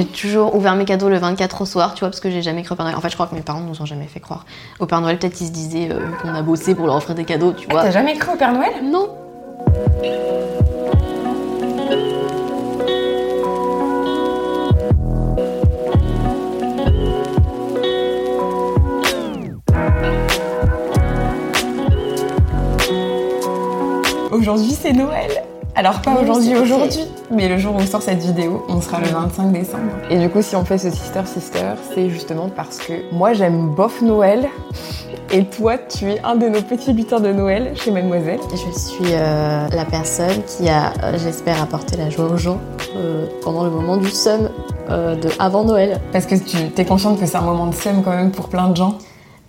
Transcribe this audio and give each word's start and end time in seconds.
J'ai 0.00 0.06
toujours 0.06 0.54
ouvert 0.54 0.76
mes 0.76 0.86
cadeaux 0.86 1.10
le 1.10 1.18
24 1.18 1.60
au 1.60 1.66
soir, 1.66 1.92
tu 1.92 2.00
vois, 2.00 2.08
parce 2.08 2.20
que 2.20 2.30
j'ai 2.30 2.40
jamais 2.40 2.62
cru 2.62 2.72
au 2.72 2.76
Père 2.76 2.86
Noël. 2.86 2.96
En 2.96 3.02
fait, 3.02 3.10
je 3.10 3.14
crois 3.16 3.26
que 3.26 3.34
mes 3.34 3.42
parents 3.42 3.60
nous 3.60 3.82
ont 3.82 3.84
jamais 3.84 4.06
fait 4.06 4.18
croire 4.18 4.46
au 4.78 4.86
Père 4.86 5.02
Noël. 5.02 5.18
Peut-être 5.18 5.38
ils 5.42 5.48
se 5.48 5.52
disaient 5.52 5.90
euh, 5.90 6.00
qu'on 6.22 6.34
a 6.34 6.40
bossé 6.40 6.74
pour 6.74 6.86
leur 6.86 6.96
offrir 6.96 7.14
des 7.14 7.24
cadeaux, 7.24 7.52
tu 7.52 7.68
vois. 7.68 7.82
T'as 7.82 7.90
jamais 7.90 8.16
cru 8.16 8.32
au 8.32 8.36
Père 8.36 8.54
Noël? 8.54 8.72
Non. 8.82 9.10
Aujourd'hui, 24.32 24.72
c'est 24.72 24.94
Noël. 24.94 25.42
Alors 25.76 26.02
pas 26.02 26.20
aujourd'hui, 26.20 26.56
aujourd'hui, 26.56 27.04
mais 27.30 27.48
le 27.48 27.56
jour 27.56 27.76
où 27.76 27.80
sort 27.82 28.02
cette 28.02 28.18
vidéo, 28.18 28.64
on 28.68 28.80
sera 28.80 29.00
le 29.00 29.06
25 29.06 29.52
décembre. 29.52 29.92
Et 30.10 30.18
du 30.18 30.28
coup, 30.28 30.42
si 30.42 30.56
on 30.56 30.64
fait 30.64 30.78
ce 30.78 30.90
Sister 30.90 31.22
Sister, 31.24 31.74
c'est 31.94 32.10
justement 32.10 32.48
parce 32.54 32.78
que 32.78 32.92
moi 33.12 33.32
j'aime 33.34 33.68
bof 33.68 34.02
Noël, 34.02 34.48
et 35.30 35.44
toi 35.44 35.78
tu 35.78 36.10
es 36.10 36.20
un 36.24 36.34
de 36.34 36.48
nos 36.48 36.60
petits 36.60 36.92
lutins 36.92 37.20
de 37.20 37.32
Noël 37.32 37.72
chez 37.76 37.92
Mademoiselle. 37.92 38.40
Je 38.50 38.78
suis 38.78 39.12
euh, 39.12 39.68
la 39.68 39.84
personne 39.84 40.42
qui 40.44 40.68
a, 40.68 40.92
euh, 41.04 41.18
j'espère, 41.18 41.62
apporté 41.62 41.96
la 41.96 42.10
joie 42.10 42.26
aux 42.26 42.36
gens 42.36 42.58
euh, 42.96 43.26
pendant 43.42 43.62
le 43.62 43.70
moment 43.70 43.96
du 43.96 44.10
seum 44.10 44.50
euh, 44.90 45.14
de 45.14 45.28
avant 45.38 45.64
Noël. 45.64 46.00
Parce 46.12 46.26
que 46.26 46.34
tu 46.34 46.56
es 46.76 46.84
consciente 46.84 47.20
que 47.20 47.26
c'est 47.26 47.36
un 47.36 47.42
moment 47.42 47.68
de 47.68 47.74
seum 47.74 48.02
quand 48.02 48.14
même 48.14 48.32
pour 48.32 48.48
plein 48.48 48.68
de 48.68 48.76
gens. 48.76 48.98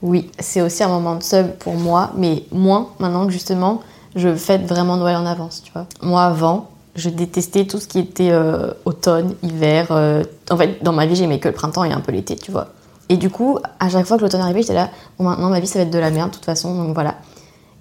Oui, 0.04 0.30
c'est 0.40 0.62
aussi 0.62 0.84
un 0.84 0.88
moment 0.88 1.16
de 1.16 1.24
seum 1.24 1.50
pour 1.60 1.74
moi, 1.74 2.12
mais 2.16 2.44
moins 2.52 2.90
maintenant 3.00 3.26
que 3.26 3.32
justement 3.32 3.82
je 4.16 4.36
fête 4.36 4.66
vraiment 4.66 4.98
Noël 4.98 5.16
en 5.16 5.26
avance, 5.26 5.62
tu 5.64 5.72
vois. 5.72 5.86
Moi 6.02 6.24
avant, 6.24 6.70
je 6.96 7.10
détestais 7.10 7.66
tout 7.66 7.80
ce 7.80 7.88
qui 7.88 8.00
était 8.00 8.32
euh, 8.32 8.72
automne, 8.86 9.34
hiver. 9.44 9.88
euh, 9.92 10.24
En 10.50 10.58
fait, 10.58 10.84
dans 10.84 10.94
ma 10.94 11.06
vie, 11.06 11.16
j'aimais 11.16 11.40
que 11.40 11.48
le 11.48 11.54
printemps 11.54 11.84
et 11.84 11.92
un 11.94 12.02
peu 12.02 12.12
l'été, 12.12 12.36
tu 12.36 12.52
vois. 12.52 12.68
Et 13.10 13.18
du 13.18 13.30
coup, 13.30 13.60
à 13.80 13.90
chaque 13.90 14.06
fois 14.06 14.18
que 14.18 14.22
l'automne 14.24 14.42
arrivait, 14.42 14.62
j'étais 14.62 14.74
là, 14.74 14.90
bon 15.20 15.26
maintenant 15.26 15.50
ma 15.50 15.60
vie 15.60 15.68
ça 15.68 15.80
va 15.80 15.84
être 15.84 15.92
de 15.92 16.00
la 16.00 16.12
merde 16.12 16.30
de 16.30 16.36
toute 16.36 16.46
façon, 16.46 16.76
donc 16.76 16.94
voilà. 16.94 17.16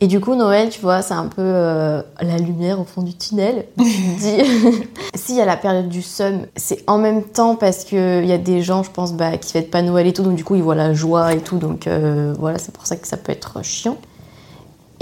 Et 0.03 0.07
du 0.07 0.19
coup, 0.19 0.35
Noël, 0.35 0.71
tu 0.71 0.81
vois, 0.81 1.03
c'est 1.03 1.13
un 1.15 1.27
peu 1.27 1.43
euh, 1.43 2.01
la 2.23 2.39
lumière 2.39 2.81
au 2.81 2.85
fond 2.85 3.03
du 3.03 3.15
tunnel. 3.15 3.67
Tu 3.77 3.85
dis, 3.85 4.39
s'il 5.15 5.37
y 5.37 5.41
a 5.43 5.45
la 5.45 5.59
période 5.59 5.89
du 5.91 6.01
seum, 6.01 6.47
c'est 6.57 6.83
en 6.89 6.97
même 6.97 7.23
temps 7.23 7.55
parce 7.55 7.85
qu'il 7.85 8.25
y 8.25 8.33
a 8.33 8.39
des 8.39 8.63
gens, 8.63 8.83
je 8.83 8.91
pense, 8.91 9.13
bah, 9.13 9.37
qui 9.37 9.53
fêtent 9.53 9.71
pas 9.71 9.83
Noël 9.83 10.07
et 10.07 10.13
tout, 10.15 10.23
donc 10.23 10.37
du 10.37 10.43
coup, 10.45 10.55
ils 10.55 10.63
voient 10.63 10.75
la 10.75 10.95
joie 10.95 11.35
et 11.35 11.41
tout, 11.41 11.59
donc 11.59 11.87
euh, 11.87 12.35
voilà, 12.39 12.59
c'est 12.59 12.73
pour 12.73 12.87
ça 12.87 12.97
que 12.97 13.07
ça 13.07 13.19
peut 13.19 13.31
être 13.31 13.63
chiant. 13.63 13.99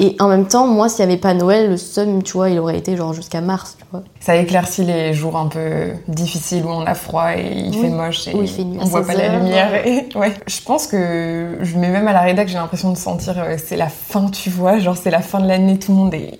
Et 0.00 0.14
en 0.20 0.28
même 0.28 0.46
temps, 0.46 0.66
moi, 0.68 0.88
s'il 0.88 1.00
y 1.00 1.02
avait 1.02 1.16
pas 1.16 1.34
Noël, 1.34 1.70
le 1.70 1.77
seum, 1.77 2.22
tu 2.22 2.34
vois, 2.34 2.50
il 2.50 2.58
aurait 2.60 2.78
été 2.78 2.96
genre 2.96 3.12
jusqu'à 3.12 3.41
mars, 3.41 3.77
tu 3.78 3.84
vois. 3.91 4.05
Ça 4.20 4.36
éclaircit 4.36 4.84
les 4.84 5.12
jours 5.12 5.36
un 5.36 5.46
peu 5.48 5.90
difficiles 6.06 6.64
où 6.64 6.68
on 6.68 6.82
a 6.86 6.94
froid 6.94 7.32
et 7.36 7.52
il 7.52 7.70
Oui. 7.70 7.80
fait 7.82 7.88
moche 7.88 8.28
et 8.28 8.34
Où 8.34 8.42
il 8.42 8.48
fait 8.48 8.62
nuit 8.62 8.78
on 8.80 8.84
voit 8.84 9.02
16 9.05 9.16
pas 9.16 9.20
la 9.22 9.36
lumière. 9.38 9.74
Et... 9.86 10.08
Ouais. 10.14 10.32
Je 10.46 10.60
pense 10.62 10.86
que 10.86 11.58
je 11.60 11.77
mets 11.78 11.88
même 11.88 12.06
à 12.06 12.12
la 12.12 12.20
rédac, 12.20 12.46
j'ai 12.48 12.55
l'impression 12.55 12.92
de 12.92 12.96
sentir 12.96 13.34
euh, 13.39 13.56
c'est 13.58 13.77
la 13.77 13.89
fin, 13.89 14.27
tu 14.30 14.50
vois, 14.50 14.78
genre 14.78 14.96
c'est 14.96 15.11
la 15.11 15.20
fin 15.20 15.40
de 15.40 15.48
l'année, 15.48 15.78
tout 15.78 15.90
le 15.92 15.98
monde 15.98 16.14
est 16.14 16.39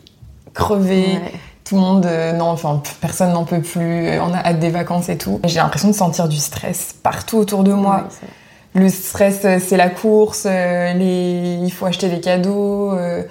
crevé. 0.55 1.03
Ouais. 1.15 1.33
Tout 1.65 1.75
le 1.75 1.81
monde, 1.83 2.07
euh, 2.07 2.33
non, 2.33 2.47
enfin, 2.47 2.81
personne 3.01 3.33
n'en 3.33 3.45
peut 3.45 3.61
plus, 3.61 4.07
euh, 4.09 4.23
on 4.23 4.33
a 4.33 4.39
hâte 4.39 4.59
des 4.59 4.71
vacances 4.71 5.09
et 5.11 5.19
tout. 5.19 5.39
J'ai 5.45 5.59
l'impression 5.59 5.89
de 5.89 5.95
sentir 5.95 6.27
du 6.29 6.39
stress 6.39 6.95
partout 7.03 7.37
autour 7.37 7.63
de 7.65 7.73
moi. 7.73 8.05
Le 8.75 8.89
stress, 8.89 9.41
euh, 9.45 9.59
c'est 9.65 9.77
la 9.77 9.89
course, 9.89 10.45
euh, 10.47 10.93
les... 10.93 11.59
il 11.65 11.71
faut 11.73 11.87
acheter 11.87 12.09
des 12.09 12.21
cadeaux, 12.21 12.93
euh, 12.93 13.23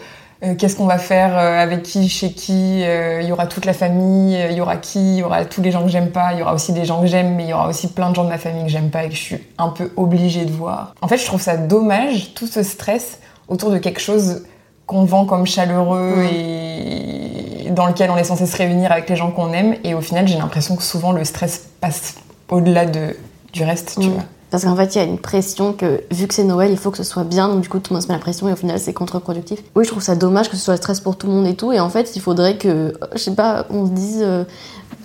qu'est-ce 0.58 0.76
qu'on 0.76 0.86
va 0.88 0.98
faire, 0.98 1.38
euh, 1.38 1.62
avec 1.64 1.84
qui, 1.84 2.10
chez 2.10 2.32
qui, 2.32 2.82
euh, 2.84 3.22
il 3.22 3.28
y 3.28 3.32
aura 3.32 3.48
toute 3.48 3.66
la 3.66 3.74
famille, 3.74 4.38
il 4.50 4.56
y 4.58 4.62
aura 4.62 4.78
qui, 4.78 5.00
il 5.00 5.18
y 5.20 5.24
aura 5.24 5.46
tous 5.46 5.62
les 5.62 5.72
gens 5.72 5.84
que 5.84 5.90
j'aime 5.90 6.10
pas, 6.12 6.34
il 6.34 6.40
y 6.40 6.42
aura 6.42 6.54
aussi 6.54 6.74
des 6.74 6.86
gens 6.86 7.02
que 7.02 7.08
j'aime, 7.08 7.36
mais 7.36 7.44
il 7.44 7.50
y 7.50 7.54
aura 7.54 7.68
aussi 7.70 7.88
plein 7.88 8.10
de 8.10 8.16
gens 8.16 8.24
de 8.24 8.30
ma 8.30 8.38
famille 8.38 8.64
que 8.64 8.70
j'aime 8.70 8.90
pas 8.90 9.04
et 9.06 9.10
que 9.10 9.16
je 9.16 9.22
suis 9.22 9.38
un 9.58 9.70
peu 9.70 9.92
obligée 9.96 10.44
de 10.46 10.52
voir. 10.52 10.94
En 11.02 11.08
fait, 11.08 11.18
je 11.18 11.26
trouve 11.26 11.42
ça 11.42 11.56
dommage, 11.56 12.34
tout 12.34 12.48
ce 12.48 12.62
stress 12.64 13.20
autour 13.48 13.70
de 13.72 13.78
quelque 13.78 14.02
chose 14.02 14.44
qu'on 14.86 15.06
vend 15.06 15.26
comme 15.26 15.46
chaleureux 15.46 16.16
Mm. 16.18 16.26
et 16.34 17.70
dans 17.72 17.86
lequel 17.86 18.10
on 18.10 18.18
est 18.18 18.24
censé 18.24 18.46
se 18.48 18.58
réunir 18.58 18.92
avec 18.92 19.10
les 19.10 19.16
gens 19.16 19.32
qu'on 19.32 19.54
aime, 19.54 19.76
et 19.84 19.94
au 19.94 20.02
final, 20.02 20.28
j'ai 20.28 20.38
l'impression 20.38 20.76
que 20.76 20.84
souvent 20.84 21.12
le 21.12 21.24
stress 21.24 21.66
passe 21.80 22.16
au-delà 22.50 22.86
de, 22.86 23.16
du 23.54 23.64
reste, 23.64 23.98
tu 24.00 24.08
Mm. 24.08 24.12
vois. 24.14 24.24
Parce 24.50 24.64
qu'en 24.64 24.76
fait, 24.76 24.96
il 24.96 24.98
y 24.98 25.02
a 25.02 25.04
une 25.04 25.18
pression 25.18 25.74
que, 25.74 26.02
vu 26.10 26.26
que 26.26 26.34
c'est 26.34 26.46
Noël, 26.46 26.72
il 26.72 26.78
faut 26.78 26.90
que 26.90 26.98
ce 26.98 27.04
soit 27.04 27.26
bien, 27.26 27.50
donc 27.50 27.62
du 27.62 27.70
coup, 27.70 27.80
tout 27.80 27.92
le 27.92 27.96
monde 27.96 28.04
se 28.04 28.08
met 28.08 28.14
la 28.14 28.20
pression 28.20 28.48
et 28.48 28.54
au 28.54 28.56
final, 28.56 28.80
c'est 28.80 28.94
contre-productif. 28.94 29.62
Oui, 29.76 29.84
je 29.84 29.90
trouve 29.90 30.02
ça 30.02 30.16
dommage 30.16 30.50
que 30.50 30.56
ce 30.56 30.64
soit 30.64 30.76
le 30.76 30.78
stress 30.78 31.02
pour 31.02 31.18
tout 31.18 31.28
le 31.28 31.34
monde 31.34 31.48
et 31.48 31.56
tout, 31.56 31.74
et 31.74 31.82
en 31.82 31.90
fait, 31.90 32.16
il 32.16 32.22
faudrait 32.22 32.58
que, 32.58 32.94
je 33.14 33.20
sais 33.20 33.36
pas, 33.36 33.66
on 33.70 33.86
se 33.86 33.92
dise 33.92 34.22
euh, 34.22 34.46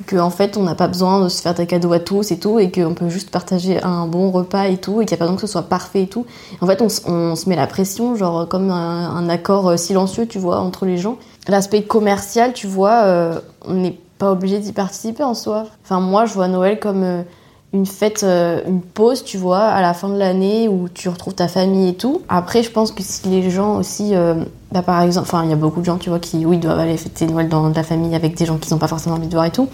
que, 0.07 0.17
en 0.17 0.31
fait, 0.31 0.57
on 0.57 0.63
n'a 0.63 0.77
pas 0.77 0.87
besoin 0.87 1.25
de 1.25 1.29
se 1.29 1.43
faire 1.43 1.55
des 1.55 1.67
cadeaux 1.67 1.93
à 1.93 1.99
tous 1.99 2.31
et 2.31 2.39
tout, 2.39 2.61
et 2.61 2.71
qu'on 2.71 2.95
peut 2.95 3.09
juste 3.09 3.31
partager 3.31 3.83
un 3.83 4.07
bon 4.07 4.31
repas 4.31 4.69
et 4.69 4.77
tout, 4.77 5.03
et 5.03 5.07
qu'il 5.07 5.17
n'y 5.17 5.19
a 5.19 5.19
pas 5.19 5.25
besoin 5.25 5.37
que 5.37 5.47
ce 5.47 5.53
soit 5.53 5.63
parfait 5.63 6.03
et 6.03 6.09
tout. 6.09 6.25
En 6.61 6.67
fait, 6.69 6.81
on, 6.81 7.35
se 7.35 7.49
met 7.49 7.57
la 7.57 7.67
pression, 7.67 8.15
genre, 8.15 8.47
comme 8.47 8.71
un, 8.71 9.29
accord 9.29 9.71
euh, 9.71 9.77
silencieux, 9.77 10.27
tu 10.27 10.39
vois, 10.39 10.61
entre 10.61 10.87
les 10.87 10.99
gens. 10.99 11.17
L'aspect 11.49 11.83
commercial, 11.83 12.53
tu 12.53 12.69
vois, 12.69 13.03
euh, 13.07 13.41
on 13.65 13.75
n'est 13.75 13.99
pas 14.19 14.31
obligé 14.31 14.61
d'y 14.61 14.73
participer 14.73 15.25
en 15.25 15.35
soi. 15.35 15.67
Enfin, 15.83 15.99
moi, 15.99 16.27
je 16.27 16.35
vois 16.35 16.47
Noël 16.47 16.79
comme. 16.79 17.25
Une 17.73 17.87
fête, 17.87 18.23
euh, 18.23 18.61
une 18.67 18.83
pause, 18.83 19.25
tu 19.25 19.39
vois, 19.39 19.61
à 19.61 19.81
la 19.81 19.95
fin 19.95 20.09
de 20.09 20.19
l'année 20.19 20.69
où 20.69 20.89
tu 20.93 21.09
retrouves 21.09 21.35
ta 21.35 21.49
famille 21.49 21.89
et 21.89 21.95
tout. 21.95 22.21
Après, 22.29 22.63
je 22.63 22.71
pense 22.71 22.93
que 22.93 23.03
si 23.03 23.29
les 23.29 23.51
gens 23.51 23.79
aussi, 23.79 24.15
euh, 24.15 24.45
bah, 24.73 24.83
par 24.83 25.01
exemple, 25.03 25.27
enfin, 25.27 25.45
il 25.45 25.51
y 25.51 25.53
a 25.55 25.57
beaucoup 25.57 25.81
de 25.81 25.87
gens, 25.87 25.97
tu 25.97 26.11
vois, 26.11 26.19
qui, 26.19 26.45
oui, 26.45 26.59
doivent 26.59 26.79
aller 26.79 26.99
fêter 26.99 27.27
Noël 27.27 27.49
dans 27.49 27.69
la 27.69 27.83
famille 27.83 28.15
avec 28.15 28.37
des 28.37 28.45
gens 28.45 28.59
qu'ils 28.59 28.75
n'ont 28.75 28.79
pas 28.79 28.89
forcément 28.89 29.17
envie 29.17 29.27
de 29.27 29.33
voir 29.33 29.47
et 29.47 29.51
tout. 29.51 29.69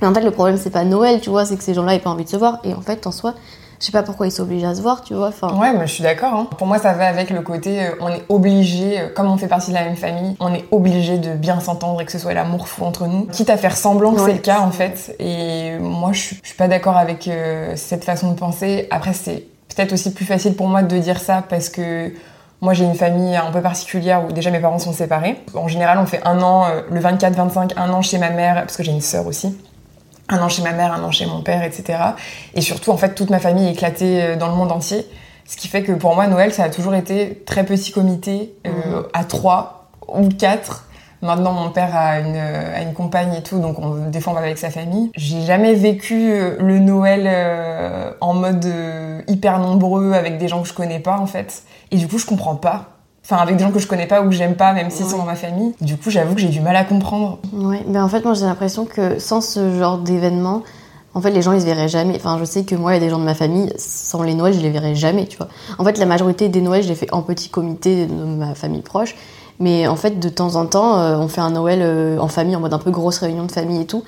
Mais 0.00 0.08
en 0.08 0.14
fait, 0.14 0.22
le 0.22 0.30
problème, 0.30 0.58
c'est 0.58 0.70
pas 0.70 0.84
Noël, 0.84 1.20
tu 1.20 1.30
vois, 1.30 1.46
c'est 1.46 1.56
que 1.56 1.62
ces 1.62 1.74
gens-là 1.74 1.94
n'ont 1.94 2.00
pas 2.00 2.10
envie 2.10 2.24
de 2.24 2.28
se 2.28 2.36
voir. 2.36 2.58
Et 2.64 2.74
en 2.74 2.82
fait, 2.82 3.06
en 3.06 3.12
soi, 3.12 3.34
je 3.82 3.86
sais 3.86 3.92
pas 3.92 4.04
pourquoi 4.04 4.28
ils 4.28 4.30
sont 4.30 4.44
obligés 4.44 4.64
à 4.64 4.76
se 4.76 4.80
voir, 4.80 5.02
tu 5.02 5.12
vois. 5.12 5.26
Enfin, 5.26 5.58
Ouais, 5.58 5.72
mais 5.76 5.88
je 5.88 5.94
suis 5.94 6.04
d'accord. 6.04 6.32
hein. 6.34 6.46
Pour 6.56 6.68
moi, 6.68 6.78
ça 6.78 6.92
va 6.92 7.08
avec 7.08 7.30
le 7.30 7.40
côté, 7.42 7.82
euh, 7.84 7.90
on 8.00 8.10
est 8.10 8.22
obligé, 8.28 9.00
euh, 9.00 9.08
comme 9.12 9.26
on 9.28 9.36
fait 9.36 9.48
partie 9.48 9.70
de 9.72 9.74
la 9.74 9.82
même 9.82 9.96
famille, 9.96 10.36
on 10.38 10.54
est 10.54 10.64
obligé 10.70 11.18
de 11.18 11.34
bien 11.34 11.58
s'entendre 11.58 12.00
et 12.00 12.04
que 12.04 12.12
ce 12.12 12.18
soit 12.20 12.32
l'amour 12.32 12.68
fou 12.68 12.84
entre 12.84 13.08
nous. 13.08 13.26
Quitte 13.26 13.50
à 13.50 13.56
faire 13.56 13.76
semblant 13.76 14.12
que 14.12 14.20
Ouais, 14.20 14.26
c'est 14.26 14.32
le 14.34 14.38
cas, 14.38 14.60
en 14.60 14.70
fait. 14.70 15.16
Et 15.18 15.76
moi, 15.80 16.12
je 16.12 16.20
suis, 16.20 16.38
je 16.44 16.46
suis 16.50 16.56
pas 16.56 16.68
d'accord 16.68 16.96
avec 16.96 17.26
euh, 17.26 17.72
cette 17.74 18.04
façon 18.04 18.30
de 18.30 18.38
penser. 18.38 18.86
Après, 18.92 19.14
c'est 19.14 19.46
peut-être 19.74 19.92
aussi 19.92 20.12
plus 20.14 20.26
facile 20.26 20.54
pour 20.54 20.68
moi 20.68 20.82
de 20.84 20.98
dire 20.98 21.18
ça 21.18 21.42
parce 21.48 21.68
que 21.68 22.12
moi, 22.60 22.74
j'ai 22.74 22.84
une 22.84 22.94
famille 22.94 23.34
un 23.34 23.50
peu 23.50 23.60
particulière 23.62 24.22
où 24.24 24.30
déjà 24.30 24.52
mes 24.52 24.60
parents 24.60 24.78
sont 24.78 24.92
séparés. 24.92 25.40
En 25.56 25.66
général, 25.66 25.98
on 25.98 26.06
fait 26.06 26.20
un 26.24 26.40
an, 26.40 26.66
le 26.88 27.00
24-25, 27.00 27.72
un 27.76 27.90
an 27.92 28.00
chez 28.02 28.18
ma 28.18 28.30
mère, 28.30 28.54
parce 28.60 28.76
que 28.76 28.84
j'ai 28.84 28.92
une 28.92 29.00
sœur 29.00 29.26
aussi 29.26 29.56
un 30.32 30.42
an 30.42 30.48
chez 30.48 30.62
ma 30.62 30.72
mère, 30.72 30.92
un 30.92 31.02
an 31.04 31.10
chez 31.10 31.26
mon 31.26 31.42
père, 31.42 31.62
etc. 31.62 31.98
Et 32.54 32.60
surtout, 32.60 32.90
en 32.90 32.96
fait, 32.96 33.14
toute 33.14 33.30
ma 33.30 33.38
famille 33.38 33.68
est 33.68 33.72
éclatée 33.72 34.22
euh, 34.22 34.36
dans 34.36 34.48
le 34.48 34.54
monde 34.54 34.72
entier. 34.72 35.06
Ce 35.46 35.56
qui 35.56 35.68
fait 35.68 35.82
que 35.82 35.92
pour 35.92 36.14
moi, 36.14 36.26
Noël, 36.26 36.52
ça 36.52 36.64
a 36.64 36.70
toujours 36.70 36.94
été 36.94 37.42
très 37.46 37.64
petit 37.64 37.92
comité, 37.92 38.54
euh, 38.66 38.70
Mhm. 38.70 39.02
à 39.12 39.24
trois 39.24 39.90
ou 40.08 40.28
quatre. 40.28 40.86
Maintenant, 41.20 41.52
mon 41.52 41.70
père 41.70 41.94
a 41.94 42.18
une, 42.18 42.34
euh, 42.36 42.76
a 42.76 42.82
une 42.82 42.94
compagne 42.94 43.32
et 43.34 43.42
tout, 43.42 43.60
donc 43.60 43.78
on, 43.78 44.08
des 44.10 44.20
fois 44.20 44.32
on 44.32 44.34
va 44.36 44.42
avec 44.42 44.58
sa 44.58 44.70
famille. 44.70 45.12
J'ai 45.16 45.42
jamais 45.42 45.74
vécu 45.74 46.32
euh, 46.32 46.56
le 46.58 46.80
Noël 46.80 47.24
euh, 47.26 48.10
en 48.20 48.34
mode 48.34 48.64
euh, 48.64 49.20
hyper 49.28 49.60
nombreux 49.60 50.14
avec 50.14 50.38
des 50.38 50.48
gens 50.48 50.62
que 50.62 50.68
je 50.68 50.72
connais 50.74 50.98
pas, 50.98 51.18
en 51.18 51.26
fait. 51.26 51.62
Et 51.92 51.96
du 51.96 52.08
coup, 52.08 52.18
je 52.18 52.26
comprends 52.26 52.56
pas. 52.56 52.91
Enfin, 53.24 53.36
avec 53.36 53.56
des 53.56 53.62
gens 53.64 53.70
que 53.70 53.78
je 53.78 53.86
connais 53.86 54.06
pas 54.06 54.20
ou 54.22 54.24
que 54.28 54.34
j'aime 54.34 54.56
pas, 54.56 54.72
même 54.72 54.90
s'ils 54.90 55.06
sont 55.06 55.12
Ouais. 55.12 55.18
dans 55.18 55.24
ma 55.26 55.34
famille. 55.36 55.74
Du 55.80 55.96
coup, 55.96 56.10
j'avoue 56.10 56.34
que 56.34 56.40
j'ai 56.40 56.48
du 56.48 56.60
mal 56.60 56.74
à 56.76 56.84
comprendre. 56.84 57.38
Ouais, 57.52 57.82
mais 57.86 58.00
en 58.00 58.08
fait, 58.08 58.24
moi 58.24 58.34
j'ai 58.34 58.46
l'impression 58.46 58.84
que 58.84 59.18
sans 59.20 59.40
ce 59.40 59.78
genre 59.78 59.98
d'événement, 59.98 60.62
en 61.14 61.20
fait, 61.20 61.30
les 61.30 61.40
gens 61.42 61.52
ils 61.52 61.60
se 61.60 61.66
verraient 61.66 61.88
jamais. 61.88 62.16
Enfin, 62.16 62.36
je 62.40 62.44
sais 62.44 62.64
que 62.64 62.74
moi, 62.74 62.92
il 62.92 62.94
y 62.94 62.96
a 62.96 63.00
des 63.00 63.10
gens 63.10 63.18
de 63.18 63.24
ma 63.24 63.34
famille, 63.34 63.72
sans 63.78 64.22
les 64.22 64.34
Noëls, 64.34 64.54
je 64.54 64.60
les 64.60 64.70
verrais 64.70 64.94
jamais, 64.96 65.26
tu 65.26 65.36
vois. 65.36 65.48
En 65.78 65.84
fait, 65.84 65.98
la 65.98 66.06
majorité 66.06 66.48
des 66.48 66.60
Noëls, 66.62 66.82
je 66.82 66.88
les 66.88 66.94
fais 66.94 67.12
en 67.12 67.22
petit 67.22 67.48
comité 67.48 68.06
de 68.06 68.14
ma 68.24 68.54
famille 68.54 68.82
proche. 68.82 69.14
Mais 69.60 69.86
en 69.86 69.94
fait, 69.96 70.18
de 70.18 70.28
temps 70.28 70.56
en 70.56 70.66
temps, 70.66 70.98
euh, 70.98 71.16
on 71.18 71.28
fait 71.28 71.42
un 71.42 71.50
Noël 71.50 71.80
euh, 71.82 72.18
en 72.18 72.26
famille, 72.28 72.56
en 72.56 72.60
mode 72.60 72.72
un 72.74 72.78
peu 72.78 72.90
grosse 72.90 73.18
réunion 73.18 73.44
de 73.44 73.52
famille 73.52 73.82
et 73.82 73.86
tout. 73.86 74.02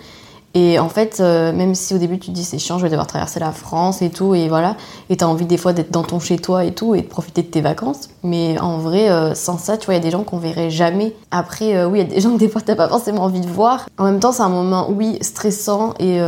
Et 0.54 0.78
en 0.78 0.88
fait, 0.88 1.18
euh, 1.18 1.52
même 1.52 1.74
si 1.74 1.94
au 1.94 1.98
début 1.98 2.18
tu 2.20 2.28
te 2.28 2.32
dis 2.32 2.44
c'est 2.44 2.58
chiant, 2.58 2.78
je 2.78 2.84
vais 2.84 2.88
devoir 2.88 3.08
traverser 3.08 3.40
la 3.40 3.50
France 3.50 4.02
et 4.02 4.10
tout, 4.10 4.36
et 4.36 4.48
voilà, 4.48 4.76
et 5.10 5.16
t'as 5.16 5.26
envie 5.26 5.46
des 5.46 5.56
fois 5.56 5.72
d'être 5.72 5.90
dans 5.90 6.04
ton 6.04 6.20
chez 6.20 6.38
toi 6.38 6.64
et 6.64 6.72
tout, 6.72 6.94
et 6.94 7.02
de 7.02 7.06
profiter 7.06 7.42
de 7.42 7.48
tes 7.48 7.60
vacances. 7.60 8.08
Mais 8.22 8.56
en 8.60 8.78
vrai, 8.78 9.10
euh, 9.10 9.34
sans 9.34 9.58
ça, 9.58 9.76
tu 9.76 9.86
vois, 9.86 9.94
il 9.94 9.96
y 9.98 10.00
a 10.00 10.02
des 10.02 10.12
gens 10.12 10.22
qu'on 10.22 10.38
verrait 10.38 10.70
jamais. 10.70 11.16
Après, 11.32 11.76
euh, 11.76 11.88
oui, 11.88 11.98
il 11.98 12.08
y 12.08 12.10
a 12.12 12.14
des 12.14 12.20
gens 12.22 12.32
que 12.34 12.38
des 12.38 12.48
fois 12.48 12.60
t'as 12.60 12.76
pas 12.76 12.88
forcément 12.88 13.22
envie 13.24 13.40
de 13.40 13.48
voir. 13.48 13.88
En 13.98 14.04
même 14.04 14.20
temps, 14.20 14.30
c'est 14.30 14.42
un 14.42 14.48
moment, 14.48 14.88
oui, 14.90 15.18
stressant, 15.22 15.94
et 15.98 16.20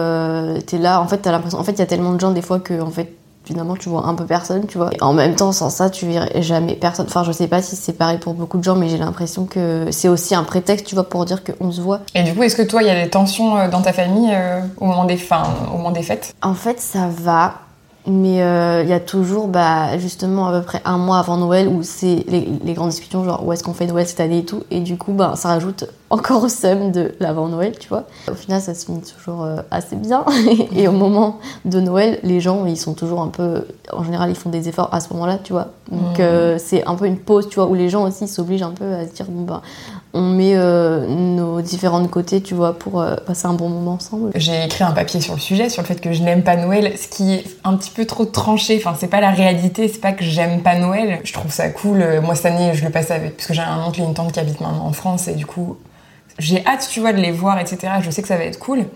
t'es 0.66 0.78
là, 0.78 1.00
en 1.00 1.06
fait, 1.06 1.18
t'as 1.18 1.30
l'impression, 1.30 1.58
en 1.58 1.64
fait, 1.64 1.72
il 1.72 1.78
y 1.78 1.82
a 1.82 1.86
tellement 1.86 2.12
de 2.12 2.20
gens 2.20 2.32
des 2.32 2.42
fois 2.42 2.58
que, 2.58 2.80
en 2.80 2.90
fait, 2.90 3.12
finalement 3.46 3.76
tu 3.76 3.88
vois 3.88 4.06
un 4.06 4.14
peu 4.14 4.24
personne, 4.24 4.66
tu 4.66 4.76
vois. 4.76 4.90
Et 4.92 5.02
en 5.02 5.12
même 5.12 5.34
temps, 5.36 5.52
sans 5.52 5.70
ça, 5.70 5.88
tu 5.88 6.06
verrais 6.06 6.42
jamais 6.42 6.74
personne. 6.74 7.06
Enfin, 7.08 7.24
je 7.24 7.32
sais 7.32 7.46
pas 7.46 7.62
si 7.62 7.76
c'est 7.76 7.92
pareil 7.92 8.18
pour 8.18 8.34
beaucoup 8.34 8.58
de 8.58 8.64
gens, 8.64 8.74
mais 8.74 8.88
j'ai 8.88 8.98
l'impression 8.98 9.46
que 9.46 9.86
c'est 9.90 10.08
aussi 10.08 10.34
un 10.34 10.42
prétexte, 10.42 10.86
tu 10.86 10.94
vois, 10.94 11.08
pour 11.08 11.24
dire 11.24 11.42
qu'on 11.44 11.70
se 11.70 11.80
voit. 11.80 12.00
Et 12.14 12.24
du 12.24 12.34
coup, 12.34 12.42
est-ce 12.42 12.56
que 12.56 12.62
toi, 12.62 12.82
il 12.82 12.88
y 12.88 12.90
a 12.90 13.04
des 13.04 13.08
tensions 13.08 13.56
euh, 13.56 13.68
dans 13.68 13.82
ta 13.82 13.92
famille 13.92 14.30
euh, 14.32 14.60
au, 14.78 14.86
moment 14.86 15.04
des, 15.04 15.16
fin, 15.16 15.44
au 15.72 15.76
moment 15.76 15.92
des 15.92 16.02
fêtes? 16.02 16.34
En 16.42 16.54
fait, 16.54 16.80
ça 16.80 17.08
va. 17.08 17.54
Mais 18.08 18.40
euh, 18.40 18.84
il 18.84 18.88
y 18.88 18.92
a 18.92 19.00
toujours, 19.00 19.48
bah, 19.48 19.98
justement, 19.98 20.46
à 20.46 20.52
peu 20.52 20.64
près 20.64 20.80
un 20.84 20.96
mois 20.96 21.18
avant 21.18 21.36
Noël 21.36 21.66
où 21.66 21.82
c'est 21.82 22.24
les, 22.28 22.72
grandes 22.72 22.90
discussions, 22.90 23.24
genre 23.24 23.44
où 23.44 23.52
est-ce 23.52 23.64
qu'on 23.64 23.74
fait 23.74 23.86
Noël 23.86 24.06
cette 24.06 24.20
année 24.20 24.38
et 24.38 24.44
tout. 24.44 24.62
Et 24.70 24.78
du 24.78 24.96
coup, 24.96 25.12
bah, 25.12 25.32
ça 25.34 25.48
rajoute 25.48 25.86
encore 26.10 26.44
au 26.44 26.48
seum 26.48 26.92
de 26.92 27.14
l'avant-Noël, 27.18 27.74
tu 27.78 27.88
vois. 27.88 28.04
Au 28.30 28.34
final, 28.34 28.60
ça 28.60 28.74
se 28.74 28.86
finit 28.86 29.02
toujours 29.02 29.44
euh, 29.44 29.56
assez 29.70 29.96
bien. 29.96 30.24
et 30.76 30.86
au 30.86 30.92
moment 30.92 31.38
de 31.64 31.80
Noël, 31.80 32.20
les 32.22 32.40
gens, 32.40 32.64
ils 32.66 32.76
sont 32.76 32.94
toujours 32.94 33.20
un 33.20 33.28
peu. 33.28 33.66
En 33.92 34.04
général, 34.04 34.30
ils 34.30 34.36
font 34.36 34.50
des 34.50 34.68
efforts 34.68 34.92
à 34.92 35.00
ce 35.00 35.12
moment-là, 35.12 35.38
tu 35.42 35.52
vois. 35.52 35.72
Donc, 35.90 36.18
mmh. 36.18 36.22
euh, 36.22 36.58
c'est 36.58 36.84
un 36.86 36.94
peu 36.94 37.06
une 37.06 37.18
pause, 37.18 37.48
tu 37.48 37.56
vois, 37.56 37.66
où 37.66 37.74
les 37.74 37.88
gens 37.88 38.04
aussi 38.04 38.26
s'obligent 38.26 38.62
un 38.62 38.70
peu 38.70 38.92
à 38.92 39.06
se 39.06 39.12
dire, 39.12 39.26
bon, 39.28 39.42
bah, 39.42 39.62
on 40.14 40.22
met 40.22 40.54
euh, 40.54 41.06
nos 41.06 41.60
différents 41.60 42.04
côtés, 42.06 42.40
tu 42.40 42.54
vois, 42.54 42.78
pour 42.78 43.00
euh, 43.00 43.16
passer 43.16 43.46
un 43.46 43.52
bon 43.52 43.68
moment 43.68 43.92
ensemble. 43.92 44.30
J'ai 44.34 44.64
écrit 44.64 44.84
un 44.84 44.92
papier 44.92 45.20
sur 45.20 45.34
le 45.34 45.40
sujet, 45.40 45.68
sur 45.68 45.82
le 45.82 45.86
fait 45.86 46.00
que 46.00 46.12
je 46.12 46.22
n'aime 46.22 46.42
pas 46.42 46.56
Noël, 46.56 46.92
ce 46.96 47.08
qui 47.08 47.34
est 47.34 47.44
un 47.64 47.76
petit 47.76 47.90
peu 47.90 48.04
trop 48.04 48.24
tranché. 48.24 48.76
Enfin, 48.78 48.96
c'est 48.98 49.08
pas 49.08 49.20
la 49.20 49.30
réalité, 49.30 49.88
c'est 49.88 50.00
pas 50.00 50.12
que 50.12 50.24
j'aime 50.24 50.62
pas 50.62 50.76
Noël. 50.76 51.20
Je 51.24 51.32
trouve 51.32 51.52
ça 51.52 51.68
cool. 51.68 52.04
Moi, 52.22 52.34
cette 52.34 52.46
année, 52.46 52.74
je 52.74 52.84
le 52.84 52.90
passe 52.90 53.10
avec, 53.10 53.36
parce 53.36 53.46
que 53.46 53.54
j'ai 53.54 53.62
un 53.62 53.84
oncle 53.84 54.00
et 54.00 54.04
une 54.04 54.14
tante 54.14 54.32
qui 54.32 54.40
habitent 54.40 54.60
maintenant 54.60 54.86
en 54.86 54.92
France, 54.92 55.28
et 55.28 55.34
du 55.34 55.46
coup, 55.46 55.76
j'ai 56.38 56.64
hâte, 56.66 56.88
tu 56.90 57.00
vois, 57.00 57.12
de 57.12 57.20
les 57.20 57.32
voir, 57.32 57.58
etc. 57.58 57.94
Je 58.00 58.10
sais 58.10 58.22
que 58.22 58.28
ça 58.28 58.36
va 58.36 58.44
être 58.44 58.58
cool. 58.58 58.86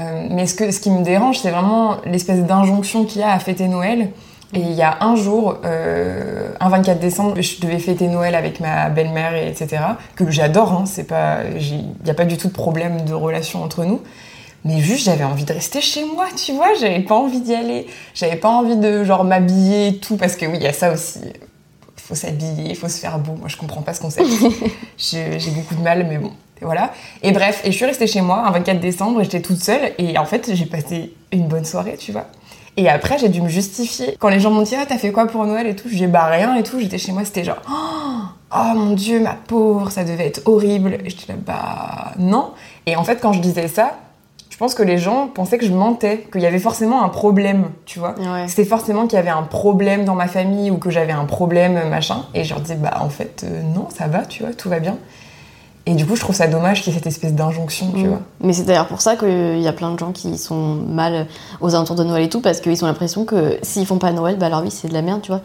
Euh, 0.00 0.26
mais 0.30 0.46
ce, 0.46 0.54
que, 0.54 0.70
ce 0.70 0.80
qui 0.80 0.90
me 0.90 1.02
dérange, 1.02 1.38
c'est 1.40 1.50
vraiment 1.50 1.98
l'espèce 2.06 2.40
d'injonction 2.44 3.04
qu'il 3.04 3.20
y 3.20 3.24
a 3.24 3.32
à 3.32 3.38
fêter 3.38 3.68
Noël. 3.68 4.10
Et 4.54 4.60
il 4.60 4.72
y 4.72 4.82
a 4.82 4.98
un 5.02 5.16
jour, 5.16 5.56
euh, 5.64 6.52
un 6.60 6.68
24 6.68 6.98
décembre, 6.98 7.40
je 7.40 7.60
devais 7.60 7.78
fêter 7.78 8.08
Noël 8.08 8.34
avec 8.34 8.60
ma 8.60 8.90
belle-mère, 8.90 9.34
et 9.34 9.48
etc. 9.48 9.82
Que 10.14 10.30
j'adore, 10.30 10.72
hein, 10.72 10.84
c'est 10.84 11.04
pas, 11.04 11.38
il 11.58 11.94
n'y 12.04 12.10
a 12.10 12.14
pas 12.14 12.26
du 12.26 12.36
tout 12.36 12.48
de 12.48 12.52
problème 12.52 13.02
de 13.02 13.14
relation 13.14 13.62
entre 13.62 13.84
nous. 13.84 14.02
Mais 14.64 14.78
juste, 14.80 15.06
j'avais 15.06 15.24
envie 15.24 15.44
de 15.44 15.52
rester 15.52 15.80
chez 15.80 16.04
moi, 16.04 16.26
tu 16.36 16.52
vois, 16.52 16.68
j'avais 16.78 17.00
pas 17.00 17.14
envie 17.14 17.40
d'y 17.40 17.54
aller. 17.54 17.86
J'avais 18.14 18.36
pas 18.36 18.50
envie 18.50 18.76
de, 18.76 19.04
genre, 19.04 19.24
m'habiller 19.24 19.88
et 19.88 19.96
tout, 19.96 20.16
parce 20.16 20.36
que 20.36 20.44
oui, 20.44 20.58
il 20.58 20.62
y 20.62 20.68
a 20.68 20.72
ça 20.74 20.92
aussi. 20.92 21.20
Il 21.24 22.02
faut 22.02 22.14
s'habiller, 22.14 22.70
il 22.70 22.76
faut 22.76 22.88
se 22.88 22.98
faire 22.98 23.18
beau. 23.18 23.32
Moi, 23.32 23.48
je 23.48 23.56
comprends 23.56 23.80
pas 23.80 23.94
ce 23.94 24.02
concept. 24.02 24.28
j'ai 24.98 25.50
beaucoup 25.50 25.74
de 25.74 25.82
mal, 25.82 26.06
mais 26.06 26.18
bon, 26.18 26.32
voilà. 26.62 26.92
Et 27.22 27.32
bref, 27.32 27.62
et 27.64 27.72
je 27.72 27.76
suis 27.76 27.86
restée 27.86 28.06
chez 28.06 28.20
moi 28.20 28.44
un 28.46 28.50
24 28.50 28.80
décembre, 28.80 29.20
et 29.20 29.24
j'étais 29.24 29.42
toute 29.42 29.62
seule, 29.62 29.92
et 29.98 30.18
en 30.18 30.24
fait, 30.24 30.54
j'ai 30.54 30.66
passé 30.66 31.12
une 31.32 31.48
bonne 31.48 31.64
soirée, 31.64 31.96
tu 31.98 32.12
vois. 32.12 32.26
Et 32.76 32.88
après, 32.88 33.18
j'ai 33.18 33.28
dû 33.28 33.42
me 33.42 33.48
justifier. 33.48 34.16
Quand 34.18 34.28
les 34.28 34.40
gens 34.40 34.50
m'ont 34.50 34.62
dit, 34.62 34.74
ah, 34.74 34.86
t'as 34.88 34.96
fait 34.96 35.12
quoi 35.12 35.26
pour 35.26 35.44
Noël 35.44 35.66
et 35.66 35.76
tout, 35.76 35.88
j'ai 35.90 36.06
bah 36.06 36.24
rien 36.26 36.54
et 36.56 36.62
tout. 36.62 36.80
J'étais 36.80 36.98
chez 36.98 37.12
moi, 37.12 37.24
c'était 37.24 37.44
genre, 37.44 37.60
oh, 37.70 38.22
oh, 38.54 38.78
mon 38.78 38.94
dieu, 38.94 39.20
ma 39.20 39.34
pauvre, 39.34 39.90
ça 39.90 40.04
devait 40.04 40.26
être 40.26 40.42
horrible. 40.46 40.98
Et 41.04 41.10
j'étais 41.10 41.32
là, 41.32 41.38
bah 41.44 42.12
non. 42.18 42.52
Et 42.86 42.96
en 42.96 43.04
fait, 43.04 43.16
quand 43.20 43.34
je 43.34 43.40
disais 43.40 43.68
ça, 43.68 43.98
je 44.48 44.56
pense 44.56 44.74
que 44.74 44.82
les 44.82 44.96
gens 44.96 45.28
pensaient 45.28 45.58
que 45.58 45.66
je 45.66 45.72
mentais, 45.72 46.26
qu'il 46.32 46.40
y 46.40 46.46
avait 46.46 46.58
forcément 46.58 47.02
un 47.02 47.08
problème, 47.10 47.70
tu 47.84 47.98
vois. 47.98 48.14
C'était 48.46 48.64
forcément 48.64 49.06
qu'il 49.06 49.16
y 49.16 49.20
avait 49.20 49.30
un 49.30 49.42
problème 49.42 50.04
dans 50.04 50.14
ma 50.14 50.28
famille 50.28 50.70
ou 50.70 50.78
que 50.78 50.88
j'avais 50.88 51.12
un 51.12 51.24
problème, 51.24 51.88
machin. 51.90 52.24
Et 52.32 52.44
je 52.44 52.50
leur 52.50 52.60
disais, 52.60 52.76
bah 52.76 52.98
en 53.00 53.10
fait, 53.10 53.44
euh, 53.44 53.62
non, 53.74 53.88
ça 53.90 54.06
va, 54.06 54.24
tu 54.24 54.44
vois, 54.44 54.54
tout 54.54 54.70
va 54.70 54.78
bien. 54.78 54.96
Et 55.84 55.94
du 55.94 56.06
coup, 56.06 56.14
je 56.14 56.20
trouve 56.20 56.36
ça 56.36 56.46
dommage 56.46 56.82
qu'il 56.82 56.92
y 56.92 56.96
ait 56.96 56.98
cette 56.98 57.08
espèce 57.08 57.34
d'injonction, 57.34 57.90
tu 57.92 58.04
mm. 58.04 58.08
vois. 58.08 58.20
Mais 58.40 58.52
c'est 58.52 58.64
d'ailleurs 58.64 58.86
pour 58.86 59.00
ça 59.00 59.16
qu'il 59.16 59.60
y 59.60 59.66
a 59.66 59.72
plein 59.72 59.92
de 59.92 59.98
gens 59.98 60.12
qui 60.12 60.38
sont 60.38 60.74
mal 60.74 61.26
aux 61.60 61.74
alentours 61.74 61.96
de 61.96 62.04
Noël 62.04 62.22
et 62.22 62.28
tout, 62.28 62.40
parce 62.40 62.60
qu'ils 62.60 62.84
ont 62.84 62.86
l'impression 62.86 63.24
que 63.24 63.58
s'ils 63.62 63.86
font 63.86 63.98
pas 63.98 64.12
Noël, 64.12 64.36
bah 64.36 64.48
leur 64.48 64.62
vie 64.62 64.70
c'est 64.70 64.88
de 64.88 64.92
la 64.92 65.02
merde, 65.02 65.22
tu 65.22 65.32
vois. 65.32 65.40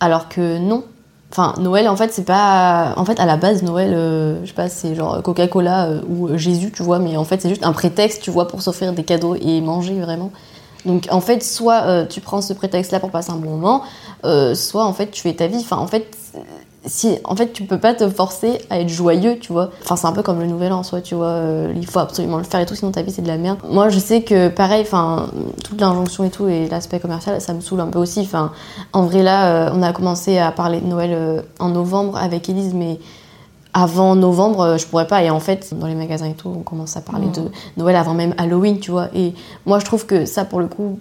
Alors 0.00 0.28
que 0.28 0.58
non. 0.58 0.84
Enfin, 1.30 1.54
Noël, 1.58 1.88
en 1.88 1.96
fait, 1.96 2.12
c'est 2.12 2.24
pas. 2.24 2.94
En 2.96 3.04
fait, 3.04 3.18
à 3.18 3.26
la 3.26 3.36
base, 3.36 3.62
Noël, 3.62 3.92
euh, 3.94 4.40
je 4.42 4.48
sais 4.48 4.54
pas, 4.54 4.68
c'est 4.68 4.94
genre 4.94 5.22
Coca-Cola 5.22 5.86
euh, 5.86 6.00
ou 6.08 6.36
Jésus, 6.36 6.70
tu 6.70 6.82
vois, 6.82 6.98
mais 6.98 7.16
en 7.16 7.24
fait, 7.24 7.42
c'est 7.42 7.48
juste 7.48 7.64
un 7.64 7.72
prétexte, 7.72 8.22
tu 8.22 8.30
vois, 8.30 8.46
pour 8.46 8.62
s'offrir 8.62 8.92
des 8.92 9.04
cadeaux 9.04 9.34
et 9.34 9.60
manger 9.60 10.00
vraiment. 10.00 10.30
Donc, 10.84 11.08
en 11.10 11.20
fait, 11.20 11.42
soit 11.42 11.82
euh, 11.82 12.06
tu 12.06 12.20
prends 12.20 12.40
ce 12.42 12.52
prétexte-là 12.52 13.00
pour 13.00 13.10
passer 13.10 13.32
un 13.32 13.36
bon 13.36 13.50
moment, 13.50 13.82
soit 14.54 14.84
en 14.84 14.92
fait, 14.92 15.10
tu 15.10 15.22
fais 15.22 15.34
ta 15.34 15.48
vie. 15.48 15.58
Enfin, 15.58 15.78
en 15.78 15.88
fait, 15.88 16.16
si 16.86 17.18
en 17.24 17.34
fait 17.34 17.52
tu 17.52 17.64
peux 17.64 17.78
pas 17.78 17.94
te 17.94 18.08
forcer 18.08 18.58
à 18.70 18.80
être 18.80 18.88
joyeux 18.88 19.38
tu 19.38 19.52
vois 19.52 19.70
enfin 19.82 19.96
c'est 19.96 20.06
un 20.06 20.12
peu 20.12 20.22
comme 20.22 20.40
le 20.40 20.46
nouvel 20.46 20.72
an 20.72 20.82
soi 20.82 21.00
tu 21.00 21.14
vois 21.14 21.26
euh, 21.26 21.72
il 21.76 21.86
faut 21.86 21.98
absolument 21.98 22.38
le 22.38 22.44
faire 22.44 22.60
et 22.60 22.66
tout 22.66 22.74
sinon 22.74 22.92
ta 22.92 23.02
vie 23.02 23.12
c'est 23.12 23.22
de 23.22 23.28
la 23.28 23.36
merde 23.36 23.58
moi 23.68 23.88
je 23.88 23.98
sais 23.98 24.22
que 24.22 24.48
pareil 24.48 24.82
enfin 24.82 25.28
toute 25.64 25.80
l'injonction 25.80 26.24
et 26.24 26.30
tout 26.30 26.48
et 26.48 26.68
l'aspect 26.68 27.00
commercial 27.00 27.40
ça 27.40 27.52
me 27.54 27.60
saoule 27.60 27.80
un 27.80 27.88
peu 27.88 27.98
aussi 27.98 28.20
enfin 28.20 28.52
en 28.92 29.02
vrai 29.02 29.22
là 29.22 29.68
euh, 29.68 29.70
on 29.74 29.82
a 29.82 29.92
commencé 29.92 30.38
à 30.38 30.52
parler 30.52 30.80
de 30.80 30.86
Noël 30.86 31.10
euh, 31.12 31.42
en 31.58 31.68
novembre 31.68 32.16
avec 32.16 32.48
Elise 32.48 32.74
mais 32.74 32.98
avant 33.78 34.16
novembre, 34.16 34.78
je 34.78 34.86
pourrais 34.86 35.06
pas. 35.06 35.22
Et 35.22 35.28
en 35.28 35.38
fait, 35.38 35.74
dans 35.78 35.86
les 35.86 35.94
magasins 35.94 36.30
et 36.30 36.32
tout, 36.32 36.48
on 36.48 36.62
commence 36.62 36.96
à 36.96 37.02
parler 37.02 37.26
de 37.28 37.42
Noël 37.76 37.94
avant 37.96 38.14
même 38.14 38.32
Halloween, 38.38 38.80
tu 38.80 38.90
vois. 38.90 39.08
Et 39.14 39.34
moi, 39.66 39.78
je 39.80 39.84
trouve 39.84 40.06
que 40.06 40.24
ça, 40.24 40.46
pour 40.46 40.60
le 40.60 40.66
coup, 40.66 40.98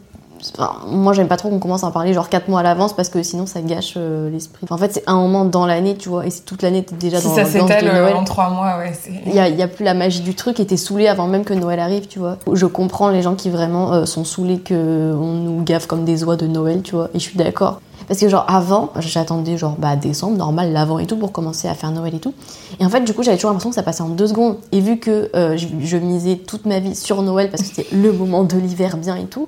moi 0.87 1.13
j'aime 1.13 1.27
pas 1.27 1.37
trop 1.37 1.49
qu'on 1.49 1.59
commence 1.59 1.83
à 1.83 1.87
en 1.87 1.91
parler 1.91 2.13
genre 2.13 2.29
4 2.29 2.47
mois 2.49 2.59
à 2.59 2.63
l'avance 2.63 2.93
parce 2.93 3.09
que 3.09 3.23
sinon 3.23 3.45
ça 3.45 3.61
gâche 3.61 3.93
euh, 3.97 4.29
l'esprit. 4.29 4.65
en 4.69 4.77
fait 4.77 4.93
c'est 4.93 5.03
un 5.07 5.15
moment 5.15 5.45
dans 5.45 5.65
l'année 5.65 5.95
tu 5.95 6.09
vois 6.09 6.25
et 6.25 6.29
c'est 6.29 6.43
toute 6.43 6.61
l'année 6.61 6.83
t'es 6.83 6.95
déjà 6.95 7.21
dans 7.21 7.33
ça 7.33 7.45
s'étale 7.45 7.87
euh, 7.87 8.13
en 8.13 8.23
3 8.23 8.49
mois 8.49 8.77
ouais. 8.77 8.93
Il 9.25 9.33
y 9.33 9.39
a, 9.39 9.49
y 9.49 9.61
a, 9.61 9.67
plus 9.67 9.83
la 9.83 9.93
magie 9.93 10.21
du 10.21 10.35
truc 10.35 10.59
et 10.59 10.65
t'es 10.65 10.77
saoulé 10.77 11.07
avant 11.07 11.27
même 11.27 11.43
que 11.43 11.53
Noël 11.53 11.79
arrive 11.79 12.07
tu 12.07 12.19
vois. 12.19 12.37
Je 12.51 12.65
comprends 12.65 13.09
les 13.09 13.21
gens 13.21 13.35
qui 13.35 13.49
vraiment 13.49 13.93
euh, 13.93 14.05
sont 14.05 14.23
saoulés 14.23 14.61
qu'on 14.65 14.73
nous 14.75 15.63
gaffe 15.63 15.87
comme 15.87 16.05
des 16.05 16.23
oies 16.23 16.35
de 16.35 16.47
Noël 16.47 16.81
tu 16.81 16.95
vois 16.95 17.09
et 17.13 17.19
je 17.19 17.23
suis 17.23 17.37
d'accord. 17.37 17.81
Parce 18.07 18.19
que 18.19 18.29
genre 18.29 18.45
avant, 18.47 18.91
j'attendais 18.99 19.57
genre 19.57 19.75
bah 19.77 19.95
décembre, 19.95 20.37
normal, 20.37 20.71
l'avant 20.73 20.99
et 20.99 21.05
tout 21.05 21.17
pour 21.17 21.31
commencer 21.31 21.67
à 21.67 21.73
faire 21.73 21.91
Noël 21.91 22.15
et 22.15 22.19
tout. 22.19 22.33
Et 22.79 22.85
en 22.85 22.89
fait 22.89 23.01
du 23.01 23.13
coup 23.13 23.23
j'avais 23.23 23.37
toujours 23.37 23.51
l'impression 23.51 23.69
que 23.69 23.75
ça 23.75 23.83
passait 23.83 24.03
en 24.03 24.09
deux 24.09 24.27
secondes. 24.27 24.57
Et 24.71 24.79
vu 24.79 24.99
que 24.99 25.29
je, 25.33 25.67
je, 25.79 25.97
misais 25.97 26.37
toute 26.37 26.65
ma 26.65 26.79
vie 26.79 26.95
sur 26.95 27.21
Noël 27.21 27.49
parce 27.49 27.63
que 27.63 27.67
c'était 27.69 27.95
le 27.95 28.11
moment 28.11 28.43
de 28.43 28.57
l'hiver 28.57 28.97
bien 28.97 29.15
et 29.15 29.25
tout, 29.25 29.47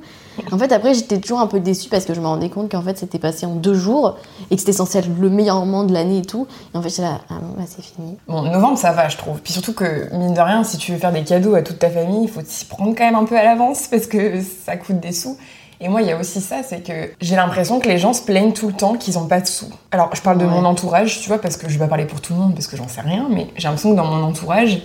en 0.51 0.57
fait, 0.57 0.71
après, 0.71 0.93
j'étais 0.93 1.19
toujours 1.19 1.39
un 1.39 1.47
peu 1.47 1.59
déçue 1.59 1.89
parce 1.89 2.05
que 2.05 2.13
je 2.13 2.21
me 2.21 2.27
rendais 2.27 2.49
compte 2.49 2.71
qu'en 2.71 2.81
fait, 2.81 2.97
c'était 2.97 3.19
passé 3.19 3.45
en 3.45 3.55
deux 3.55 3.73
jours 3.73 4.17
et 4.49 4.55
que 4.55 4.59
c'était 4.59 4.73
censé 4.73 4.99
être 4.99 5.09
le 5.19 5.29
meilleur 5.29 5.59
moment 5.59 5.83
de 5.83 5.93
l'année 5.93 6.19
et 6.19 6.25
tout. 6.25 6.47
Et 6.73 6.77
en 6.77 6.81
fait, 6.81 6.89
j'étais 6.89 7.01
là, 7.03 7.19
ah 7.29 7.35
bon, 7.41 7.55
bah, 7.57 7.63
c'est 7.67 7.83
fini. 7.83 8.17
Bon, 8.27 8.41
novembre, 8.43 8.77
ça 8.77 8.91
va, 8.91 9.09
je 9.09 9.17
trouve. 9.17 9.39
Puis 9.41 9.53
surtout 9.53 9.73
que, 9.73 10.13
mine 10.15 10.33
de 10.33 10.41
rien, 10.41 10.63
si 10.63 10.77
tu 10.77 10.91
veux 10.91 10.97
faire 10.97 11.11
des 11.11 11.23
cadeaux 11.23 11.55
à 11.55 11.61
toute 11.61 11.79
ta 11.79 11.89
famille, 11.89 12.23
il 12.23 12.29
faut 12.29 12.41
s'y 12.45 12.65
prendre 12.65 12.95
quand 12.95 13.05
même 13.05 13.15
un 13.15 13.25
peu 13.25 13.37
à 13.37 13.43
l'avance 13.43 13.87
parce 13.87 14.07
que 14.07 14.41
ça 14.65 14.77
coûte 14.77 14.99
des 14.99 15.11
sous. 15.11 15.37
Et 15.79 15.89
moi, 15.89 16.01
il 16.01 16.07
y 16.07 16.11
a 16.11 16.17
aussi 16.17 16.41
ça, 16.41 16.63
c'est 16.63 16.81
que 16.81 17.11
j'ai 17.21 17.35
l'impression 17.35 17.79
que 17.79 17.87
les 17.87 17.97
gens 17.97 18.13
se 18.13 18.23
plaignent 18.23 18.53
tout 18.53 18.67
le 18.67 18.73
temps 18.73 18.95
qu'ils 18.95 19.13
n'ont 19.13 19.27
pas 19.27 19.41
de 19.41 19.47
sous. 19.47 19.69
Alors, 19.91 20.09
je 20.15 20.21
parle 20.21 20.39
de 20.39 20.45
mon 20.45 20.65
entourage, 20.65 21.21
tu 21.21 21.27
vois, 21.27 21.39
parce 21.39 21.57
que 21.57 21.69
je 21.69 21.73
vais 21.73 21.85
pas 21.85 21.87
parler 21.87 22.05
pour 22.05 22.19
tout 22.19 22.33
le 22.33 22.39
monde, 22.39 22.53
parce 22.55 22.67
que 22.67 22.75
j'en 22.77 22.87
sais 22.87 23.01
rien, 23.01 23.27
mais 23.29 23.47
j'ai 23.57 23.63
l'impression 23.63 23.91
que 23.91 23.95
dans 23.95 24.05
mon 24.05 24.23
entourage 24.23 24.79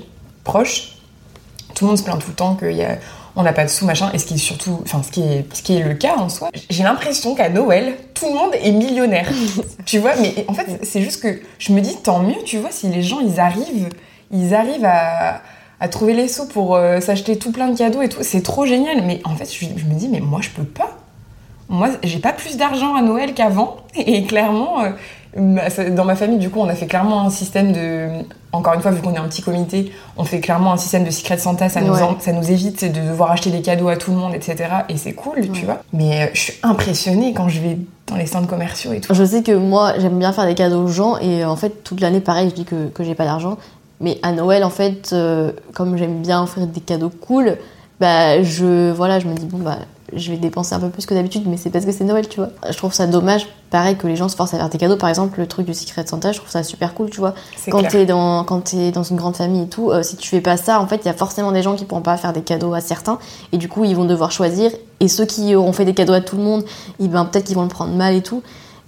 proche, 0.45 0.97
tout 1.75 1.85
le 1.85 1.89
monde 1.89 1.99
se 1.99 2.03
plaint 2.03 2.21
tout 2.21 2.29
le 2.29 2.35
temps 2.35 2.55
qu'il 2.55 2.73
y 2.73 2.85
a 2.85 2.99
on 3.35 3.43
n'a 3.43 3.53
pas 3.53 3.65
de 3.65 3.71
sous, 3.71 3.87
machin, 3.87 4.11
et 4.13 4.19
ce 4.19 4.27
qui 4.27 4.35
est 4.35 4.39
surtout, 4.39 4.81
enfin, 4.83 5.03
ce 5.03 5.11
qui 5.11 5.23
est, 5.23 5.47
ce 5.55 5.63
qui 5.63 5.77
est 5.77 5.83
le 5.83 5.95
cas 5.95 6.17
en 6.17 6.29
soi, 6.29 6.51
j'ai 6.69 6.83
l'impression 6.83 7.35
qu'à 7.35 7.49
Noël, 7.49 7.95
tout 8.15 8.27
le 8.27 8.35
monde 8.35 8.51
est 8.55 8.73
millionnaire. 8.73 9.29
tu 9.87 9.99
vois, 9.99 10.15
mais 10.17 10.45
en 10.49 10.55
fait, 10.55 10.81
c'est 10.83 11.01
juste 11.01 11.23
que 11.23 11.41
je 11.59 11.73
me 11.73 11.81
dis, 11.81 11.97
tant 12.03 12.19
mieux, 12.21 12.43
tu 12.45 12.59
vois, 12.59 12.71
si 12.71 12.89
les 12.89 13.03
gens, 13.03 13.21
ils 13.21 13.41
arrivent, 13.41 13.89
ils 14.31 14.55
arrivent 14.55 14.85
à, 14.85 15.41
trouver 15.89 16.15
les 16.15 16.29
sous 16.29 16.47
pour 16.47 16.77
euh, 16.77 17.01
s'acheter 17.01 17.37
tout 17.37 17.53
plein 17.53 17.69
de 17.69 17.77
cadeaux 17.77 18.03
et 18.03 18.09
tout, 18.09 18.21
c'est 18.23 18.43
trop 18.43 18.67
génial. 18.67 19.03
Mais 19.05 19.21
en 19.25 19.35
fait, 19.35 19.53
je, 19.53 19.67
me 19.67 19.95
dis, 19.95 20.09
mais 20.09 20.21
moi, 20.21 20.41
je 20.41 20.51
peux 20.51 20.65
pas. 20.65 20.91
Moi, 21.69 21.89
j'ai 22.03 22.19
pas 22.19 22.33
plus 22.33 22.57
d'argent 22.57 22.95
à 22.95 23.03
Noël 23.03 23.35
qu'avant, 23.35 23.79
et 23.97 24.25
clairement, 24.25 24.83
euh, 24.83 24.91
dans 25.37 26.05
ma 26.05 26.15
famille, 26.15 26.39
du 26.39 26.51
coup, 26.51 26.61
on 26.61 26.69
a 26.69 26.75
fait 26.75 26.87
clairement 26.87 27.23
un 27.23 27.31
système 27.31 27.73
de. 27.73 28.09
Encore 28.53 28.75
une 28.75 28.83
fois, 28.83 28.91
vu 28.91 29.01
qu'on 29.01 29.15
est 29.15 29.19
un 29.19 29.29
petit 29.29 29.41
comité, 29.41 29.91
on 30.19 30.25
fait 30.25 30.41
clairement 30.41 30.75
un 30.75 30.77
système 30.77 31.05
de 31.05 31.11
Secret 31.11 31.39
Santa. 31.39 31.71
Ça, 31.71 31.81
nous, 31.81 31.95
ça 32.21 32.33
nous 32.33 32.51
évite 32.51 32.85
de 32.85 33.09
devoir 33.09 33.31
acheter 33.31 33.51
des 33.51 33.63
cadeaux 33.63 33.89
à 33.89 33.97
tout 33.97 34.11
le 34.11 34.19
monde, 34.19 34.35
etc. 34.35 34.69
Et 34.91 34.99
c'est 34.99 35.15
cool, 35.15 35.51
tu 35.53 35.65
vois. 35.65 35.83
Mais 35.95 36.25
euh, 36.25 36.27
je 36.35 36.41
suis 36.41 36.55
impressionnée 36.63 37.33
quand 37.33 37.49
je 37.49 37.61
vais 37.61 37.79
dans 38.09 38.17
les 38.17 38.27
centres 38.27 38.47
commerciaux 38.47 38.93
et 38.93 39.01
tout. 39.01 39.15
Je 39.15 39.25
sais 39.25 39.43
que 39.43 39.53
moi, 39.53 39.95
j'aime 39.99 40.19
bien 40.19 40.35
faire 40.35 40.45
des 40.45 40.55
cadeaux 40.55 40.83
aux 40.83 40.89
gens. 40.89 41.17
Et 41.17 41.47
en 41.47 41.57
fait, 41.57 41.83
toute 41.83 42.01
l'année, 42.01 42.21
pareil, 42.21 42.51
je 42.51 42.55
dis 42.55 42.65
que, 42.67 42.89
que 42.89 43.03
j'ai 43.03 43.15
pas 43.15 43.25
d'argent. 43.25 43.57
Mais 44.03 44.19
à 44.23 44.33
Noël, 44.33 44.65
en 44.65 44.71
fait, 44.71 45.11
euh, 45.13 45.53
comme 45.75 45.97
j'aime 45.97 46.21
bien 46.21 46.43
offrir 46.43 46.67
des 46.67 46.81
cadeaux 46.81 47.11
cool, 47.21 47.57
bah, 48.01 48.43
je, 48.43 48.91
voilà, 48.91 49.21
je 49.21 49.29
me 49.29 49.35
dis, 49.35 49.47
bon, 49.47 49.59
bah, 49.59 49.79
je 50.13 50.31
vais 50.33 50.37
dépenser 50.37 50.75
un 50.75 50.81
peu 50.81 50.89
plus 50.89 51.07
que 51.07 51.15
d'habitude, 51.15 51.45
mais 51.47 51.57
c'est 51.57 51.71
parce 51.71 51.85
que 51.85 51.93
c'est 51.93 52.05
Noël, 52.05 52.29
tu 52.29 52.41
vois. 52.41 52.51
Je 52.69 52.77
trouve 52.77 52.93
ça 52.93 53.07
dommage, 53.07 53.47
pareil, 53.71 53.97
que 53.97 54.09
les 54.09 54.17
gens 54.17 54.29
se 54.29 54.35
forcent 54.35 54.55
à 54.55 54.59
faire 54.59 54.69
des 54.69 54.77
cadeaux. 54.77 54.97
Par 54.97 55.09
exemple, 55.09 55.39
le 55.39 55.47
truc 55.47 55.67
du 55.67 55.73
Secret 55.73 56.05
Santa, 56.07 56.33
je 56.33 56.39
trouve 56.39 56.51
ça 56.51 56.65
super 56.65 56.95
cool, 56.95 57.11
tu 57.11 57.21
vois. 57.21 57.35
Quand 57.71 57.83
t'es 57.89 58.05
dans, 58.05 58.45
quand 58.45 58.61
t'es 58.61 58.91
dans 58.91 59.05
une 59.05 59.17
grande 59.17 59.37
famille 59.37 59.63
et 59.63 59.69
tout, 59.69 59.91
euh, 59.91 60.03
si 60.03 60.17
tu 60.17 60.29
fais 60.29 60.41
pas 60.41 60.57
ça, 60.57 60.81
en 60.81 60.87
fait, 60.89 60.97
il 61.05 61.07
y 61.07 61.11
a 61.11 61.15
forcément 61.15 61.53
des 61.53 61.63
gens 61.63 61.77
qui 61.77 61.85
pourront 61.85 62.03
pas 62.03 62.17
faire 62.17 62.33
des 62.33 62.43
cadeaux 62.43 62.75
à 62.75 62.81
certains, 62.81 63.19
et 63.53 63.57
du 63.57 63.69
coup, 63.69 63.85
ils 63.85 63.95
vont 63.95 64.05
devoir 64.05 64.33
choisir. 64.33 64.73
Et 65.01 65.09
ceux 65.09 65.25
qui 65.25 65.55
auront 65.55 65.73
fait 65.73 65.85
des 65.85 65.95
cadeaux 65.95 66.13
à 66.13 66.21
tout 66.21 66.37
le 66.37 66.43
monde, 66.43 66.65
eh 66.99 67.09
ben, 67.09 67.25
peut-être 67.25 67.45
qu'ils 67.45 67.57
vont 67.57 67.63
le 67.63 67.69
prendre 67.69 67.93
mal 67.95 68.15
et 68.15 68.23
tout. 68.23 68.43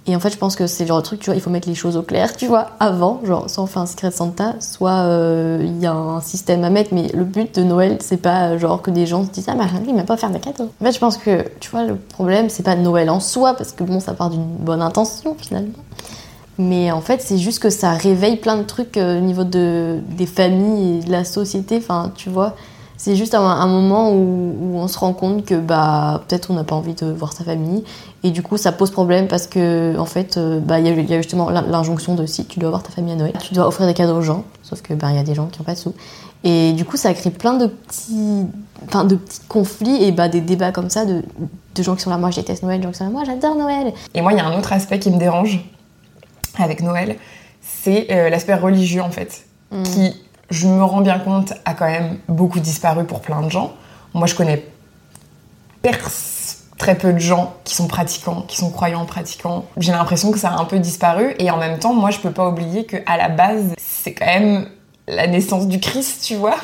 Et 0.07 0.15
en 0.15 0.19
fait, 0.19 0.29
je 0.29 0.37
pense 0.37 0.55
que 0.55 0.67
c'est 0.67 0.83
le 0.83 0.89
genre 0.89 0.99
de 0.99 1.03
truc, 1.03 1.19
tu 1.19 1.25
vois, 1.25 1.35
il 1.35 1.41
faut 1.41 1.49
mettre 1.49 1.67
les 1.67 1.73
choses 1.73 1.97
au 1.97 2.03
clair, 2.03 2.35
tu 2.37 2.45
vois, 2.45 2.67
avant, 2.79 3.21
genre, 3.23 3.49
soit 3.49 3.63
on 3.63 3.67
fait 3.67 3.79
un 3.79 3.87
Secret 3.87 4.11
Santa, 4.11 4.53
soit 4.59 4.91
euh, 4.91 5.63
il 5.63 5.79
y 5.79 5.87
a 5.87 5.93
un 5.93 6.21
système 6.21 6.63
à 6.63 6.69
mettre, 6.69 6.93
mais 6.93 7.07
le 7.13 7.23
but 7.23 7.55
de 7.55 7.63
Noël, 7.63 7.97
c'est 8.01 8.17
pas 8.17 8.49
euh, 8.49 8.59
genre 8.59 8.83
que 8.83 8.91
des 8.91 9.07
gens 9.07 9.25
se 9.25 9.31
disent 9.31 9.47
Ah, 9.47 9.55
mais 9.55 9.65
il 9.87 9.95
m'a 9.95 10.03
pas 10.03 10.15
faire 10.15 10.29
des 10.29 10.39
cadeaux. 10.39 10.69
En 10.79 10.85
fait, 10.85 10.91
je 10.91 10.99
pense 10.99 11.17
que, 11.17 11.45
tu 11.59 11.71
vois, 11.71 11.85
le 11.85 11.95
problème, 11.95 12.49
c'est 12.49 12.61
pas 12.61 12.75
Noël 12.75 13.09
en 13.09 13.19
soi, 13.19 13.55
parce 13.55 13.71
que 13.71 13.83
bon, 13.83 13.99
ça 13.99 14.13
part 14.13 14.29
d'une 14.29 14.45
bonne 14.45 14.83
intention 14.83 15.35
finalement. 15.39 15.73
Mais 16.57 16.91
en 16.91 17.01
fait, 17.01 17.21
c'est 17.21 17.37
juste 17.37 17.59
que 17.59 17.69
ça 17.69 17.91
réveille 17.91 18.37
plein 18.37 18.57
de 18.57 18.63
trucs 18.63 18.97
euh, 18.97 19.17
au 19.17 19.21
niveau 19.21 19.43
de, 19.43 19.99
des 20.15 20.27
familles 20.27 20.99
et 20.99 21.03
de 21.03 21.11
la 21.11 21.25
société, 21.25 21.77
enfin, 21.77 22.11
tu 22.15 22.29
vois. 22.29 22.55
C'est 22.97 23.15
juste 23.15 23.35
un, 23.35 23.67
moment 23.67 24.11
où, 24.11 24.77
on 24.77 24.87
se 24.87 24.97
rend 24.97 25.13
compte 25.13 25.45
que 25.45 25.55
bah 25.55 26.23
peut-être 26.27 26.51
on 26.51 26.53
n'a 26.53 26.63
pas 26.63 26.75
envie 26.75 26.93
de 26.93 27.05
voir 27.07 27.33
sa 27.33 27.43
famille 27.43 27.83
et 28.23 28.31
du 28.31 28.41
coup 28.41 28.57
ça 28.57 28.71
pose 28.71 28.91
problème 28.91 29.27
parce 29.27 29.47
que 29.47 29.97
en 29.97 30.05
fait 30.05 30.37
euh, 30.37 30.59
bah 30.59 30.79
il 30.79 30.87
y, 30.87 31.13
a 31.13 31.17
justement 31.17 31.49
l'injonction 31.49 32.15
de 32.15 32.25
si 32.25 32.45
tu 32.45 32.59
dois 32.59 32.69
voir 32.69 32.83
ta 32.83 32.91
famille 32.91 33.13
à 33.13 33.15
Noël, 33.15 33.33
tu 33.41 33.53
dois 33.53 33.67
offrir 33.67 33.87
des 33.87 33.93
cadeaux 33.93 34.17
aux 34.17 34.21
gens, 34.21 34.43
sauf 34.63 34.81
que 34.81 34.93
bah 34.93 35.07
il 35.09 35.15
y 35.15 35.19
a 35.19 35.23
des 35.23 35.33
gens 35.33 35.47
qui 35.47 35.59
n'ont 35.59 35.65
pas 35.65 35.73
de 35.73 35.79
sous 35.79 35.93
et 36.43 36.73
du 36.73 36.85
coup 36.85 36.97
ça 36.97 37.13
crée 37.13 37.31
plein 37.31 37.55
de 37.55 37.67
petits 37.67 38.45
enfin 38.87 39.03
de 39.03 39.15
petits 39.15 39.41
conflits 39.47 40.03
et 40.03 40.11
bah 40.11 40.29
des 40.29 40.41
débats 40.41 40.71
comme 40.71 40.89
ça 40.89 41.05
de, 41.05 41.23
de 41.73 41.83
gens 41.83 41.95
qui 41.95 42.01
sont 42.01 42.11
là 42.11 42.17
moi 42.17 42.31
je 42.31 42.37
déteste 42.37 42.63
Noël, 42.63 42.81
gens 42.81 42.91
qui 42.91 42.97
sont 42.97 43.05
là 43.05 43.09
moi 43.09 43.23
j'adore 43.25 43.55
Noël. 43.55 43.93
Et 44.13 44.21
moi 44.21 44.31
il 44.31 44.37
y 44.37 44.41
a 44.41 44.45
un 44.45 44.57
autre 44.57 44.71
aspect 44.71 44.99
qui 44.99 45.09
me 45.09 45.17
dérange 45.17 45.65
avec 46.57 46.81
Noël, 46.81 47.17
c'est 47.61 48.07
euh, 48.11 48.29
l'aspect 48.29 48.55
religieux 48.55 49.01
en 49.01 49.09
fait, 49.09 49.45
mmh. 49.71 49.83
qui 49.83 50.15
je 50.49 50.67
me 50.67 50.83
rends 50.83 51.01
bien 51.01 51.19
compte, 51.19 51.53
a 51.65 51.73
quand 51.73 51.85
même 51.85 52.17
beaucoup 52.27 52.59
disparu 52.59 53.05
pour 53.05 53.21
plein 53.21 53.41
de 53.41 53.49
gens. 53.49 53.73
Moi, 54.13 54.27
je 54.27 54.35
connais 54.35 54.65
très 56.77 56.95
peu 56.95 57.13
de 57.13 57.19
gens 57.19 57.53
qui 57.63 57.75
sont 57.75 57.87
pratiquants, 57.87 58.41
qui 58.47 58.57
sont 58.57 58.69
croyants 58.69 59.05
pratiquants. 59.05 59.65
J'ai 59.77 59.91
l'impression 59.91 60.31
que 60.31 60.39
ça 60.39 60.49
a 60.49 60.59
un 60.59 60.65
peu 60.65 60.79
disparu 60.79 61.35
et 61.39 61.49
en 61.51 61.57
même 61.57 61.79
temps, 61.79 61.93
moi, 61.93 62.11
je 62.11 62.19
peux 62.19 62.31
pas 62.31 62.47
oublier 62.47 62.85
que 62.85 62.97
à 63.05 63.17
la 63.17 63.29
base, 63.29 63.73
c'est 63.77 64.13
quand 64.13 64.25
même 64.25 64.67
la 65.07 65.27
naissance 65.27 65.67
du 65.67 65.79
Christ, 65.79 66.23
tu 66.23 66.35
vois. 66.35 66.57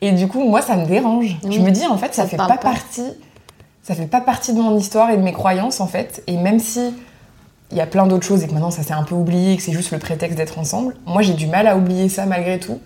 Et 0.00 0.12
du 0.12 0.28
coup, 0.28 0.42
moi, 0.48 0.62
ça 0.62 0.76
me 0.76 0.86
dérange. 0.86 1.36
Je 1.42 1.58
me 1.58 1.70
dis, 1.70 1.86
en 1.86 1.98
fait, 1.98 2.14
ça, 2.14 2.26
fait 2.26 2.36
pas, 2.36 2.56
partie. 2.56 3.12
Ça 3.82 3.94
fait 3.94 4.06
pas 4.06 4.20
partie 4.20 4.52
de 4.52 4.60
mon 4.60 4.76
histoire 4.76 5.10
et 5.10 5.16
de 5.16 5.22
mes 5.22 5.32
croyances, 5.32 5.80
en 5.80 5.86
fait. 5.86 6.22
Et 6.26 6.36
même 6.36 6.58
si 6.58 6.94
il 7.70 7.76
y 7.76 7.80
a 7.80 7.86
plein 7.86 8.06
d'autres 8.06 8.26
choses 8.26 8.42
et 8.42 8.46
que 8.46 8.52
maintenant 8.52 8.70
ça 8.70 8.82
s'est 8.82 8.94
un 8.94 9.02
peu 9.02 9.14
oublié, 9.14 9.56
que 9.58 9.62
c'est 9.62 9.72
juste 9.72 9.90
le 9.90 9.98
prétexte 9.98 10.38
d'être 10.38 10.58
ensemble, 10.58 10.96
moi, 11.04 11.22
j'ai 11.22 11.34
du 11.34 11.46
mal 11.46 11.66
à 11.66 11.76
oublier 11.76 12.08
ça 12.08 12.24
malgré 12.24 12.58
tout. 12.58 12.80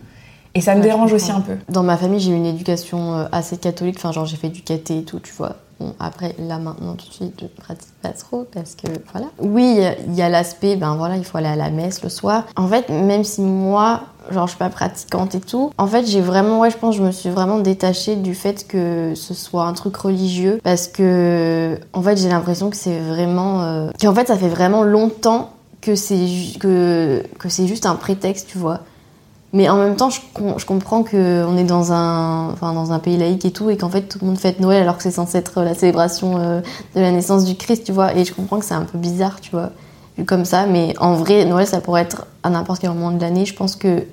Et 0.55 0.61
ça 0.61 0.75
me 0.75 0.83
dérange 0.83 1.13
aussi 1.13 1.31
un 1.33 1.41
peu. 1.41 1.57
Dans 1.69 1.83
ma 1.83 1.97
famille, 1.97 2.21
j'ai 2.21 2.33
eu 2.33 2.37
une 2.37 2.47
éducation 2.47 3.15
euh, 3.15 3.25
assez 3.33 3.57
catholique. 3.57 3.97
Enfin, 3.99 4.13
genre, 4.13 4.27
j'ai 4.27 4.37
fait 4.37 4.51
du 4.51 4.63
caté 4.63 4.99
et 4.99 5.03
tout, 5.03 5.19
tu 5.19 5.33
vois. 5.33 5.57
Bon, 5.81 5.95
après, 5.99 6.35
là, 6.39 6.59
maintenant, 6.59 6.95
tout 6.95 7.09
de 7.09 7.13
suite, 7.13 7.35
je 7.41 7.47
pratique 7.47 7.89
pas 8.03 8.11
trop 8.11 8.47
parce 8.53 8.75
que, 8.75 8.89
voilà. 9.13 9.29
Oui, 9.41 9.79
il 10.07 10.15
y 10.15 10.23
a 10.23 10.29
l'aspect, 10.29 10.77
ben 10.77 10.95
voilà, 10.97 11.17
il 11.17 11.25
faut 11.25 11.39
aller 11.39 11.49
à 11.49 11.57
la 11.57 11.71
messe 11.71 12.03
le 12.03 12.09
soir. 12.09 12.45
En 12.57 12.69
fait, 12.69 12.89
même 12.91 13.25
si 13.25 13.41
moi, 13.41 14.03
genre, 14.31 14.47
je 14.47 14.51
suis 14.51 14.59
pas 14.59 14.69
pratiquante 14.69 15.35
et 15.35 15.41
tout, 15.41 15.73
en 15.79 15.87
fait, 15.87 16.07
j'ai 16.07 16.21
vraiment, 16.21 16.61
ouais, 16.61 16.71
je 16.71 16.77
pense, 16.77 16.95
je 16.95 17.03
me 17.03 17.11
suis 17.11 17.31
vraiment 17.31 17.59
détachée 17.59 18.17
du 18.17 18.35
fait 18.35 18.67
que 18.69 19.15
ce 19.17 19.35
soit 19.35 19.65
un 19.65 19.73
truc 19.73 19.97
religieux 19.97 20.61
parce 20.63 20.87
que, 20.87 21.79
en 21.95 22.03
fait, 22.03 22.17
j'ai 22.17 22.29
l'impression 22.29 22.71
que 22.71 22.77
c'est 22.77 23.01
vraiment. 23.01 23.63
Euh... 23.63 23.91
qu'en 24.01 24.15
fait, 24.15 24.29
ça 24.29 24.37
fait 24.37 24.49
vraiment 24.49 24.83
longtemps 24.83 25.51
que 25.81 25.97
c'est 25.97 26.29
que, 26.61 27.25
que 27.39 27.49
c'est 27.49 27.67
juste 27.67 27.87
un 27.87 27.97
prétexte, 27.97 28.49
tu 28.49 28.59
vois. 28.59 28.81
Mais 29.53 29.69
en 29.69 29.77
même 29.77 29.97
temps, 29.97 30.09
je, 30.09 30.21
je 30.57 30.65
comprends 30.65 31.05
qu'on 31.05 31.57
est 31.57 31.65
dans 31.65 31.93
un, 31.93 32.51
enfin, 32.53 32.73
dans 32.73 32.93
un 32.93 32.99
pays 32.99 33.19
laïque 33.19 33.45
et 33.45 33.51
tout, 33.51 33.69
et 33.69 33.77
qu'en 33.77 33.91
fait 33.91 34.03
tout 34.03 34.19
le 34.23 34.27
monde 34.27 34.39
fête 34.39 34.61
Noël 34.61 34.83
alors 34.83 34.97
que 34.97 35.03
c'est 35.03 35.11
censé 35.11 35.37
être 35.39 35.63
la 35.63 35.75
célébration 35.75 36.39
euh, 36.39 36.61
de 36.95 37.01
la 37.01 37.11
naissance 37.11 37.45
du 37.45 37.55
Christ, 37.55 37.85
tu 37.85 37.93
vois. 37.93 38.17
Et 38.17 38.25
je 38.25 38.33
comprends 38.33 38.59
que 38.59 38.65
c'est 38.65 38.75
un 38.75 38.85
peu 38.85 38.97
bizarre, 38.97 39.41
tu 39.41 39.51
vois, 39.51 39.71
vu 40.17 40.25
comme 40.25 40.47
ça. 40.47 40.65
Mais 40.65 40.95
en 40.99 41.15
vrai, 41.17 41.45
Noël, 41.45 41.67
ça 41.67 41.81
pourrait 41.81 42.03
être 42.03 42.27
à 42.43 42.49
n'importe 42.49 42.81
quel 42.81 42.91
moment 42.91 43.11
de 43.13 43.21
l'année. 43.21 43.45
Je 43.45 43.55
pense 43.55 43.77
qu'il 43.77 44.07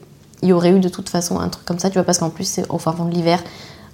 y 0.43 0.51
aurait 0.51 0.71
eu 0.71 0.79
de 0.81 0.89
toute 0.89 1.07
façon 1.07 1.39
un 1.39 1.47
truc 1.47 1.63
comme 1.63 1.79
ça, 1.79 1.89
tu 1.89 1.93
vois, 1.93 2.03
parce 2.03 2.17
qu'en 2.17 2.29
plus, 2.29 2.43
c'est 2.43 2.69
au 2.69 2.77
fin 2.77 2.91
fond 2.91 3.05
de 3.05 3.13
l'hiver, 3.13 3.41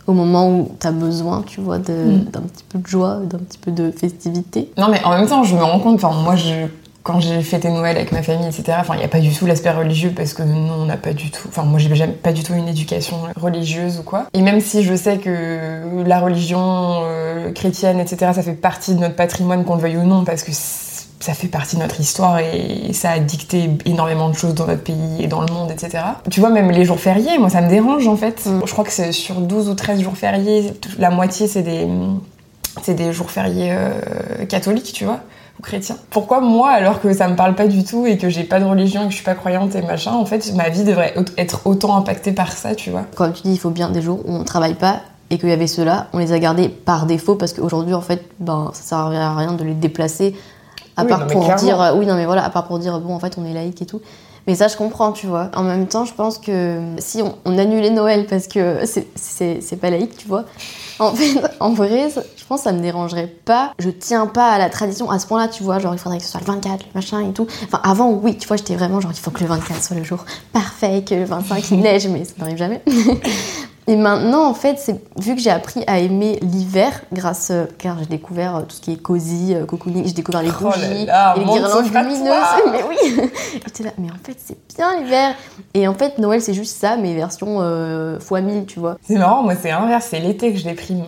au 0.07 0.13
moment 0.13 0.49
où 0.49 0.71
tu 0.79 0.87
as 0.87 0.91
besoin, 0.91 1.43
tu 1.45 1.61
vois, 1.61 1.77
mm. 1.77 1.83
d'un 2.31 2.41
petit 2.41 2.63
peu 2.69 2.79
de 2.79 2.87
joie, 2.87 3.19
d'un 3.23 3.37
petit 3.37 3.59
peu 3.59 3.69
de 3.69 3.91
festivité. 3.91 4.71
Non, 4.79 4.87
mais 4.89 5.03
en 5.03 5.11
même 5.11 5.27
temps, 5.27 5.43
je 5.43 5.55
me 5.55 5.63
rends 5.63 5.79
compte, 5.79 6.03
enfin, 6.03 6.19
moi, 6.23 6.35
je 6.35 6.65
quand 7.05 7.19
j'ai 7.19 7.43
fêté 7.43 7.69
Noël 7.69 7.95
avec 7.97 8.12
ma 8.12 8.24
famille, 8.24 8.47
etc., 8.47 8.79
il 8.93 8.97
n'y 8.97 9.03
a 9.03 9.07
pas 9.07 9.19
du 9.19 9.31
tout 9.31 9.45
l'aspect 9.45 9.69
religieux 9.69 10.12
parce 10.13 10.33
que 10.33 10.41
nous, 10.41 10.74
on 10.74 10.85
n'a 10.85 10.97
pas 10.97 11.13
du 11.13 11.29
tout. 11.29 11.47
Enfin, 11.47 11.62
moi, 11.62 11.77
j'ai 11.77 12.07
pas 12.07 12.33
du 12.33 12.41
tout 12.41 12.55
une 12.55 12.67
éducation 12.67 13.17
religieuse 13.39 14.00
ou 14.00 14.03
quoi. 14.03 14.25
Et 14.33 14.41
même 14.41 14.59
si 14.59 14.81
je 14.81 14.95
sais 14.95 15.19
que 15.19 16.03
la 16.03 16.19
religion 16.19 17.03
euh, 17.03 17.51
chrétienne, 17.51 18.00
etc., 18.00 18.31
ça 18.33 18.41
fait 18.41 18.53
partie 18.53 18.95
de 18.95 19.01
notre 19.01 19.15
patrimoine, 19.15 19.65
qu'on 19.65 19.75
le 19.75 19.81
veuille 19.81 19.97
ou 19.97 20.03
non, 20.03 20.24
parce 20.24 20.41
que 20.41 20.51
ça 20.51 21.35
fait 21.35 21.47
partie 21.47 21.75
de 21.75 21.81
notre 21.81 22.00
histoire 22.00 22.39
et 22.39 22.91
ça 22.93 23.12
a 23.12 23.19
dicté 23.19 23.69
énormément 23.85 24.29
de 24.29 24.35
choses 24.35 24.55
dans 24.55 24.65
notre 24.65 24.83
pays 24.83 25.17
et 25.19 25.27
dans 25.27 25.41
le 25.41 25.53
monde, 25.53 25.69
etc. 25.69 26.03
Tu 26.31 26.39
vois, 26.39 26.50
même 26.50 26.71
les 26.71 26.85
jours 26.85 27.00
fériés, 27.00 27.38
moi, 27.38 27.51
ça 27.51 27.62
me 27.62 27.69
dérange 27.69 28.07
en 28.07 28.15
fait. 28.15 28.50
Je 28.65 28.71
crois 28.71 28.83
que 28.83 28.91
c'est 28.91 29.12
sur 29.12 29.41
12 29.41 29.69
ou 29.69 29.75
13 29.75 30.01
jours 30.01 30.17
fériés, 30.17 30.74
la 30.97 31.12
moitié, 31.12 31.47
c'est 31.47 31.62
des, 31.62 31.88
des 32.88 33.13
jours 33.13 33.29
fériés 33.29 33.74
euh, 33.74 34.45
catholiques, 34.50 34.91
tu 34.91 35.05
vois 35.05 35.19
chrétien. 35.62 35.95
Pourquoi 36.09 36.41
moi, 36.41 36.69
alors 36.69 37.01
que 37.01 37.13
ça 37.13 37.27
me 37.27 37.35
parle 37.35 37.55
pas 37.55 37.67
du 37.67 37.83
tout 37.83 38.05
et 38.05 38.17
que 38.17 38.29
j'ai 38.29 38.43
pas 38.43 38.59
de 38.59 38.65
religion 38.65 39.01
et 39.01 39.05
que 39.05 39.12
je 39.12 39.15
suis 39.15 39.25
pas 39.25 39.35
croyante 39.35 39.75
et 39.75 39.81
machin, 39.81 40.13
en 40.13 40.25
fait, 40.25 40.53
ma 40.53 40.69
vie 40.69 40.83
devrait 40.83 41.13
être 41.38 41.65
autant 41.65 41.95
impactée 41.95 42.31
par 42.31 42.51
ça, 42.51 42.75
tu 42.75 42.89
vois. 42.89 43.05
Comme 43.15 43.33
tu 43.33 43.43
dis, 43.43 43.53
il 43.53 43.59
faut 43.59 43.69
bien 43.69 43.89
des 43.89 44.01
jours 44.01 44.19
où 44.25 44.33
on 44.33 44.43
travaille 44.43 44.75
pas 44.75 45.01
et 45.29 45.38
qu'il 45.38 45.50
y 45.50 45.53
avait 45.53 45.67
ceux-là, 45.67 46.07
on 46.13 46.19
les 46.19 46.33
a 46.33 46.39
gardés 46.39 46.69
par 46.69 47.05
défaut 47.05 47.35
parce 47.35 47.53
qu'aujourd'hui, 47.53 47.93
en 47.93 48.01
fait, 48.01 48.29
ben, 48.39 48.69
ça 48.74 48.83
sert 48.83 48.97
à 49.00 49.35
rien 49.35 49.53
de 49.53 49.63
les 49.63 49.74
déplacer 49.74 50.35
à 50.97 51.05
part 51.05 51.27
pour 51.27 51.53
dire, 51.55 51.93
oui, 51.97 52.05
non, 52.05 52.15
mais 52.15 52.25
voilà, 52.25 52.45
à 52.45 52.50
part 52.50 52.65
pour 52.67 52.79
dire, 52.79 53.00
bon, 53.00 53.15
en 53.15 53.19
fait, 53.19 53.38
on 53.38 53.45
est 53.45 53.53
laïque 53.53 53.81
et 53.81 53.85
tout. 53.85 54.01
Mais 54.47 54.55
ça, 54.55 54.67
je 54.67 54.77
comprends, 54.77 55.11
tu 55.11 55.25
vois. 55.25 55.49
En 55.55 55.63
même 55.63 55.87
temps, 55.87 56.05
je 56.05 56.13
pense 56.13 56.37
que 56.37 56.79
si 56.99 57.21
on, 57.21 57.57
annulait 57.57 57.89
Noël 57.89 58.27
parce 58.27 58.47
que 58.47 58.81
c'est 58.85 59.79
pas 59.79 59.89
laïque, 59.89 60.17
tu 60.17 60.27
vois, 60.27 60.45
en 60.99 61.13
fait, 61.13 61.41
en 61.59 61.73
vrai, 61.73 62.09
je 62.09 62.45
pense 62.45 62.61
que 62.61 62.63
ça 62.65 62.73
me 62.73 62.81
dérangerait 62.81 63.27
pas. 63.45 63.73
Je 63.79 63.89
tiens 63.89 64.27
pas 64.27 64.51
à 64.51 64.57
la 64.57 64.69
tradition 64.69 65.09
à 65.09 65.19
ce 65.19 65.27
point-là, 65.27 65.47
tu 65.47 65.63
vois. 65.63 65.79
Genre, 65.79 65.93
il 65.93 65.99
faudrait 65.99 66.19
que 66.19 66.23
ce 66.23 66.31
soit 66.31 66.41
le 66.41 66.45
24, 66.45 66.85
le 66.85 66.91
machin 66.93 67.21
et 67.21 67.33
tout. 67.33 67.47
Enfin, 67.63 67.81
avant, 67.83 68.11
oui, 68.11 68.37
tu 68.37 68.47
vois, 68.47 68.57
j'étais 68.57 68.75
vraiment 68.75 69.01
genre, 69.01 69.11
il 69.11 69.19
faut 69.19 69.31
que 69.31 69.41
le 69.41 69.47
24 69.47 69.83
soit 69.83 69.97
le 69.97 70.03
jour 70.03 70.23
parfait, 70.53 71.03
que 71.03 71.15
le 71.15 71.25
25 71.25 71.71
il 71.71 71.79
neige, 71.79 72.07
mais 72.07 72.23
ça 72.25 72.33
n'arrive 72.37 72.57
jamais. 72.57 72.81
Et 73.87 73.95
maintenant, 73.95 74.47
en 74.47 74.55
fait, 74.55 74.79
c'est 74.79 74.99
vu 75.19 75.35
que 75.35 75.41
j'ai 75.41 75.51
appris 75.51 75.83
à 75.85 75.99
aimer 75.99 76.39
l'hiver, 76.41 77.01
grâce, 77.13 77.51
euh, 77.51 77.65
car 77.77 77.99
j'ai 77.99 78.07
découvert 78.07 78.55
euh, 78.55 78.61
tout 78.61 78.75
ce 78.77 78.81
qui 78.81 78.93
est 78.93 78.97
cosy, 78.97 79.53
euh, 79.53 79.65
cocooning, 79.65 80.07
j'ai 80.07 80.13
découvert 80.13 80.41
les 80.41 80.49
oh 80.49 80.63
bougies, 80.63 81.03
et 81.03 81.39
les 81.39 81.45
guirlandes 81.45 81.85
lumineuses. 81.85 82.33
Mais 82.71 82.83
oui, 82.89 83.29
j'étais 83.63 83.83
là, 83.83 83.91
mais 83.97 84.09
en 84.09 84.25
fait, 84.25 84.37
c'est 84.43 84.57
bien 84.75 84.99
l'hiver. 84.99 85.35
Et 85.75 85.87
en 85.87 85.93
fait, 85.93 86.17
Noël, 86.17 86.41
c'est 86.41 86.55
juste 86.55 86.77
ça, 86.77 86.97
mais 86.97 87.13
version 87.13 87.59
fois 88.19 88.41
1000, 88.41 88.65
tu 88.65 88.79
vois. 88.79 88.97
C'est 89.07 89.15
marrant, 89.15 89.43
moi, 89.43 89.53
c'est 89.61 89.71
inverse, 89.71 90.07
c'est 90.09 90.19
l'été 90.19 90.51
que 90.51 90.57
je 90.57 90.63
déprime. 90.63 91.05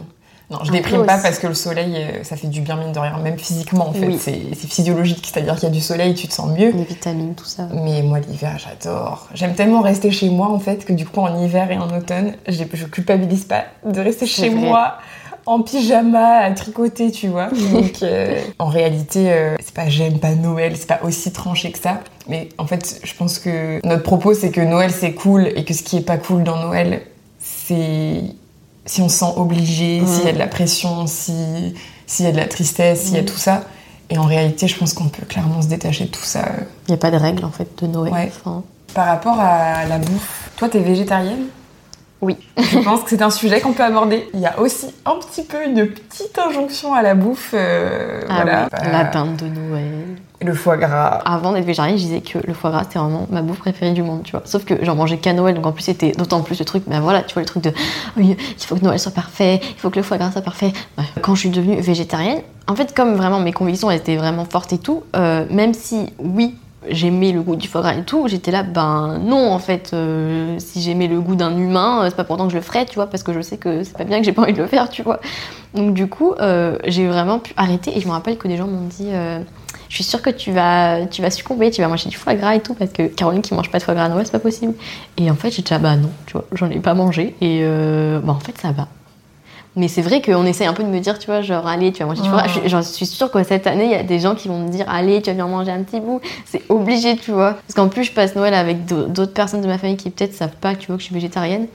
Non, 0.49 0.59
je 0.63 0.71
déprime 0.71 1.05
pas 1.05 1.17
parce 1.17 1.39
que 1.39 1.47
le 1.47 1.53
soleil, 1.53 1.93
euh, 1.97 2.23
ça 2.23 2.37
fait 2.37 2.47
du 2.47 2.61
bien 2.61 2.77
mine 2.77 2.93
de 2.93 2.99
rien, 2.99 3.17
même 3.17 3.37
physiquement 3.37 3.89
en 3.89 3.93
fait. 3.93 4.17
C'est 4.17 4.67
physiologique, 4.67 5.29
c'est-à-dire 5.29 5.55
qu'il 5.55 5.63
y 5.63 5.71
a 5.71 5.75
du 5.75 5.81
soleil, 5.81 6.13
tu 6.13 6.27
te 6.27 6.33
sens 6.33 6.49
mieux. 6.57 6.71
Les 6.71 6.85
vitamines, 6.85 7.35
tout 7.35 7.45
ça. 7.45 7.67
Mais 7.73 8.01
moi, 8.01 8.19
l'hiver, 8.19 8.57
j'adore. 8.57 9.27
J'aime 9.33 9.55
tellement 9.55 9.81
rester 9.81 10.09
chez 10.09 10.29
moi 10.29 10.47
en 10.47 10.59
fait 10.59 10.85
que 10.85 10.93
du 10.93 11.05
coup, 11.05 11.19
en 11.19 11.43
hiver 11.43 11.69
et 11.69 11.77
en 11.77 11.89
automne, 11.95 12.33
je 12.47 12.63
culpabilise 12.63 13.43
pas 13.43 13.65
de 13.85 13.99
rester 13.99 14.25
chez 14.25 14.49
moi 14.49 14.97
en 15.47 15.61
pyjama 15.61 16.39
à 16.39 16.51
tricoter, 16.51 17.11
tu 17.11 17.29
vois. 17.29 17.47
Donc, 17.71 18.03
euh, 18.03 18.39
en 18.59 18.67
réalité, 18.67 19.31
euh, 19.31 19.55
c'est 19.59 19.73
pas 19.73 19.89
j'aime 19.89 20.19
pas 20.19 20.35
Noël, 20.35 20.75
c'est 20.75 20.87
pas 20.87 20.99
aussi 21.03 21.31
tranché 21.31 21.71
que 21.71 21.79
ça. 21.79 22.01
Mais 22.27 22.49
en 22.57 22.67
fait, 22.67 22.99
je 23.03 23.13
pense 23.15 23.39
que 23.39 23.85
notre 23.85 24.03
propos, 24.03 24.33
c'est 24.33 24.51
que 24.51 24.61
Noël 24.61 24.91
c'est 24.91 25.13
cool 25.13 25.47
et 25.55 25.63
que 25.63 25.73
ce 25.73 25.83
qui 25.83 25.97
est 25.97 26.01
pas 26.01 26.17
cool 26.17 26.43
dans 26.43 26.57
Noël, 26.57 27.01
c'est 27.39 28.21
si 28.87 29.01
on 29.01 29.09
se 29.09 29.19
sent 29.19 29.33
obligé, 29.35 30.01
s'il 30.05 30.25
y 30.25 30.29
a 30.29 30.33
de 30.33 30.39
la 30.39 30.47
pression, 30.47 31.05
s'il 31.05 31.73
y 32.19 32.25
a 32.25 32.31
de 32.31 32.37
la 32.37 32.47
tristesse, 32.47 33.03
s'il 33.03 33.15
y 33.15 33.19
a 33.19 33.23
tout 33.23 33.37
ça. 33.37 33.65
Et 34.09 34.17
en 34.17 34.23
réalité, 34.23 34.67
je 34.67 34.77
pense 34.77 34.93
qu'on 34.93 35.09
peut 35.09 35.25
clairement 35.25 35.61
se 35.61 35.67
détacher 35.67 36.05
de 36.05 36.09
tout 36.09 36.23
ça. 36.23 36.45
Il 36.87 36.91
n'y 36.91 36.95
a 36.95 36.97
pas 36.97 37.11
de 37.11 37.17
règle 37.17 37.45
en 37.45 37.51
fait 37.51 37.67
de 37.81 37.87
Noël. 37.87 38.31
Par 38.93 39.05
rapport 39.05 39.39
à 39.39 39.85
la 39.85 39.99
bouffe, 39.99 40.49
toi, 40.55 40.69
t'es 40.69 40.79
végétarienne? 40.79 41.47
Oui. 42.21 42.35
Je 42.57 42.79
pense 42.79 43.01
que 43.03 43.09
c'est 43.11 43.21
un 43.21 43.29
sujet 43.29 43.61
qu'on 43.61 43.73
peut 43.73 43.83
aborder. 43.83 44.27
Il 44.33 44.39
y 44.39 44.47
a 44.47 44.59
aussi 44.59 44.87
un 45.05 45.15
petit 45.19 45.43
peu 45.43 45.63
une 45.63 45.87
petite 45.87 46.37
injonction 46.39 46.93
à 46.95 47.01
la 47.03 47.13
bouffe. 47.13 47.51
euh, 47.53 48.21
Ah 48.27 48.41
voilà. 48.41 48.69
oui, 48.81 48.87
la 48.91 49.03
dinde 49.03 49.35
de 49.35 49.45
Noël. 49.45 49.91
Le 50.41 50.53
foie 50.53 50.77
gras. 50.77 51.19
Avant 51.25 51.51
d'être 51.53 51.65
végétarienne, 51.65 51.97
je 51.97 52.03
disais 52.03 52.21
que 52.21 52.39
le 52.45 52.53
foie 52.53 52.69
gras 52.71 52.83
c'était 52.83 52.99
vraiment 52.99 53.27
ma 53.31 53.41
bouffe 53.41 53.59
préférée 53.59 53.93
du 53.93 54.01
monde, 54.03 54.21
tu 54.23 54.31
vois. 54.31 54.41
Sauf 54.45 54.65
que 54.65 54.73
j'en 54.83 54.95
mangeais 54.95 55.17
qu'à 55.17 55.33
Noël, 55.33 55.55
donc 55.55 55.65
en 55.65 55.71
plus 55.71 55.83
c'était 55.83 56.11
d'autant 56.11 56.41
plus 56.41 56.57
le 56.59 56.65
truc, 56.65 56.83
mais 56.87 56.99
voilà, 56.99 57.21
tu 57.23 57.33
vois, 57.33 57.41
le 57.41 57.47
truc 57.47 57.63
de 57.63 57.71
oui, 58.17 58.35
il 58.57 58.63
faut 58.65 58.75
que 58.75 58.83
Noël 58.83 58.99
soit 58.99 59.13
parfait, 59.13 59.59
il 59.63 59.79
faut 59.79 59.89
que 59.89 59.95
le 59.97 60.03
foie 60.03 60.17
gras 60.17 60.31
soit 60.31 60.41
parfait. 60.41 60.73
Quand 61.21 61.33
je 61.35 61.39
suis 61.41 61.49
devenue 61.49 61.79
végétarienne, 61.81 62.41
en 62.67 62.75
fait, 62.75 62.95
comme 62.95 63.15
vraiment 63.15 63.39
mes 63.39 63.53
convictions 63.53 63.89
étaient 63.89 64.15
vraiment 64.17 64.45
fortes 64.45 64.73
et 64.73 64.77
tout, 64.77 65.03
euh, 65.15 65.45
même 65.49 65.73
si 65.73 66.13
oui, 66.19 66.55
j'aimais 66.89 67.31
le 67.31 67.41
goût 67.41 67.55
du 67.55 67.67
foie 67.67 67.81
gras 67.81 67.93
et 67.93 68.03
tout, 68.03 68.27
j'étais 68.27 68.51
là, 68.51 68.63
ben 68.63 69.19
non, 69.23 69.51
en 69.51 69.59
fait, 69.59 69.91
euh, 69.93 70.55
si 70.59 70.81
j'aimais 70.81 71.07
le 71.07 71.19
goût 71.19 71.35
d'un 71.35 71.55
humain, 71.57 72.03
euh, 72.03 72.09
c'est 72.09 72.15
pas 72.15 72.23
pourtant 72.23 72.45
que 72.45 72.51
je 72.51 72.57
le 72.57 72.63
ferais, 72.63 72.85
tu 72.85 72.95
vois, 72.95 73.07
parce 73.07 73.23
que 73.23 73.33
je 73.33 73.41
sais 73.41 73.57
que 73.57 73.83
c'est 73.83 73.97
pas 73.97 74.03
bien 74.03 74.19
que 74.19 74.25
j'ai 74.25 74.31
pas 74.31 74.43
envie 74.43 74.53
de 74.53 74.61
le 74.61 74.67
faire, 74.67 74.89
tu 74.89 75.03
vois. 75.03 75.19
Donc 75.73 75.93
du 75.93 76.07
coup, 76.07 76.33
euh, 76.39 76.77
j'ai 76.85 77.07
vraiment 77.07 77.39
pu 77.39 77.53
arrêter 77.57 77.97
et 77.97 78.01
je 78.01 78.07
me 78.07 78.11
rappelle 78.11 78.37
que 78.37 78.47
des 78.47 78.57
gens 78.57 78.67
m'ont 78.67 78.87
dit. 78.87 79.11
je 79.89 79.95
suis 79.95 80.03
sûre 80.03 80.21
que 80.21 80.29
tu 80.29 80.51
vas, 80.51 81.05
tu 81.05 81.21
vas 81.21 81.31
succomber, 81.31 81.71
tu 81.71 81.81
vas 81.81 81.87
manger 81.87 82.09
du 82.09 82.17
foie 82.17 82.35
gras 82.35 82.55
et 82.55 82.59
tout, 82.59 82.73
parce 82.73 82.91
que 82.91 83.03
Caroline 83.07 83.41
qui 83.41 83.53
mange 83.53 83.71
pas 83.71 83.79
de 83.79 83.83
foie 83.83 83.93
gras 83.93 84.05
à 84.05 84.09
Noël, 84.09 84.25
c'est 84.25 84.31
pas 84.31 84.39
possible. 84.39 84.73
Et 85.17 85.29
en 85.31 85.35
fait, 85.35 85.51
j'ai 85.51 85.61
déjà, 85.61 85.79
bah 85.79 85.95
non, 85.95 86.09
tu 86.25 86.33
vois, 86.33 86.45
j'en 86.53 86.69
ai 86.69 86.79
pas 86.79 86.93
mangé, 86.93 87.35
et 87.41 87.63
bah 88.23 88.33
en 88.33 88.39
fait, 88.39 88.57
ça 88.57 88.71
va. 88.71 88.87
Mais 89.77 89.87
c'est 89.87 90.01
vrai 90.01 90.21
qu'on 90.23 90.43
essaye 90.45 90.65
un 90.67 90.73
peu 90.73 90.83
de 90.83 90.89
me 90.89 90.99
dire, 90.99 91.19
tu 91.19 91.27
vois, 91.27 91.41
genre, 91.41 91.67
allez, 91.67 91.91
tu 91.91 91.99
vas 91.99 92.07
manger 92.07 92.23
du 92.23 92.29
foie 92.29 92.39
gras. 92.41 92.47
Je- 92.63 92.67
J'en 92.67 92.81
suis 92.81 93.05
sûre 93.05 93.29
que 93.31 93.41
cette 93.43 93.67
année, 93.67 93.85
il 93.85 93.91
y 93.91 93.95
a 93.95 94.01
des 94.03 94.19
gens 94.19 94.33
qui 94.33 94.47
vont 94.47 94.57
me 94.59 94.69
dire, 94.69 94.85
allez, 94.89 95.21
tu 95.21 95.27
vas 95.27 95.33
venir 95.33 95.47
manger 95.47 95.71
un 95.71 95.83
petit 95.83 95.99
bout. 95.99 96.19
C'est 96.45 96.63
obligé, 96.69 97.15
tu 97.15 97.31
vois. 97.31 97.53
Parce 97.53 97.75
qu'en 97.75 97.87
plus, 97.87 98.03
je 98.05 98.11
passe 98.11 98.35
Noël 98.35 98.53
avec 98.55 98.85
d'au- 98.85 99.05
d'autres 99.05 99.33
personnes 99.33 99.61
de 99.61 99.67
ma 99.67 99.77
famille 99.77 99.95
qui 99.95 100.09
peut-être 100.09 100.33
savent 100.33 100.55
pas, 100.59 100.73
tu 100.75 100.87
vois, 100.87 100.95
que 100.95 101.01
je 101.01 101.05
suis 101.05 101.13
végétarienne. 101.13 101.67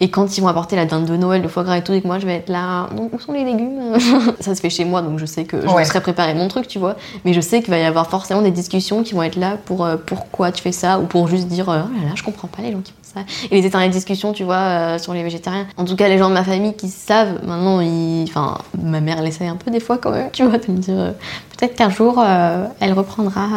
Et 0.00 0.08
quand 0.10 0.38
ils 0.38 0.40
vont 0.40 0.48
apporter 0.48 0.74
la 0.74 0.86
dinde 0.86 1.04
de 1.04 1.16
Noël, 1.16 1.42
le 1.42 1.48
foie 1.48 1.62
gras 1.62 1.76
et 1.76 1.82
tout, 1.84 1.92
et 1.92 2.00
que 2.00 2.06
moi, 2.06 2.18
je 2.18 2.24
vais 2.26 2.36
être 2.36 2.48
là, 2.48 2.88
où 2.98 3.18
sont 3.20 3.32
les 3.32 3.44
légumes? 3.44 3.80
Ça 4.40 4.54
se 4.54 4.60
fait 4.62 4.70
chez 4.70 4.86
moi, 4.86 5.02
donc 5.02 5.18
je 5.18 5.26
sais 5.26 5.44
que 5.44 5.60
je 5.60 5.66
Ouais. 5.66 5.80
me 5.80 5.84
serais 5.84 6.00
préparé 6.00 6.32
mon 6.32 6.48
truc, 6.48 6.66
tu 6.66 6.78
vois. 6.78 6.96
Mais 7.26 7.34
je 7.34 7.40
sais 7.42 7.60
qu'il 7.60 7.70
va 7.70 7.78
y 7.78 7.84
avoir 7.84 8.08
forcément 8.08 8.40
des 8.40 8.50
discussions 8.50 9.02
qui 9.02 9.12
vont 9.14 9.22
être 9.22 9.36
là 9.36 9.58
pour 9.66 9.84
euh, 9.84 9.96
pourquoi 10.04 10.50
tu 10.50 10.62
fais 10.62 10.72
ça, 10.72 10.98
ou 10.98 11.04
pour 11.04 11.28
juste 11.28 11.46
dire, 11.48 11.68
euh, 11.68 11.80
oh 11.84 11.98
là 12.02 12.08
là, 12.08 12.12
je 12.14 12.22
comprends 12.22 12.48
pas 12.48 12.62
les 12.62 12.72
gens 12.72 12.80
qui 12.80 12.94
ça. 13.14 13.20
Et 13.50 13.60
les 13.60 13.66
éternelles 13.66 13.90
discussions, 13.90 14.32
tu 14.32 14.44
vois, 14.44 14.56
euh, 14.56 14.98
sur 14.98 15.12
les 15.14 15.22
végétariens. 15.22 15.66
En 15.76 15.84
tout 15.84 15.96
cas, 15.96 16.08
les 16.08 16.18
gens 16.18 16.28
de 16.28 16.34
ma 16.34 16.44
famille 16.44 16.74
qui 16.74 16.88
savent, 16.88 17.40
maintenant, 17.46 17.80
ils... 17.80 18.24
enfin, 18.28 18.58
ma 18.82 19.00
mère, 19.00 19.18
elle 19.20 19.26
essaye 19.28 19.48
un 19.48 19.56
peu 19.56 19.70
des 19.70 19.80
fois 19.80 19.98
quand 19.98 20.10
même, 20.10 20.30
tu 20.32 20.44
vois, 20.44 20.58
de 20.58 20.70
me 20.70 20.78
dire, 20.78 20.94
euh, 20.98 21.12
peut-être 21.58 21.74
qu'un 21.76 21.90
jour, 21.90 22.18
euh, 22.18 22.66
elle 22.80 22.92
reprendra, 22.92 23.48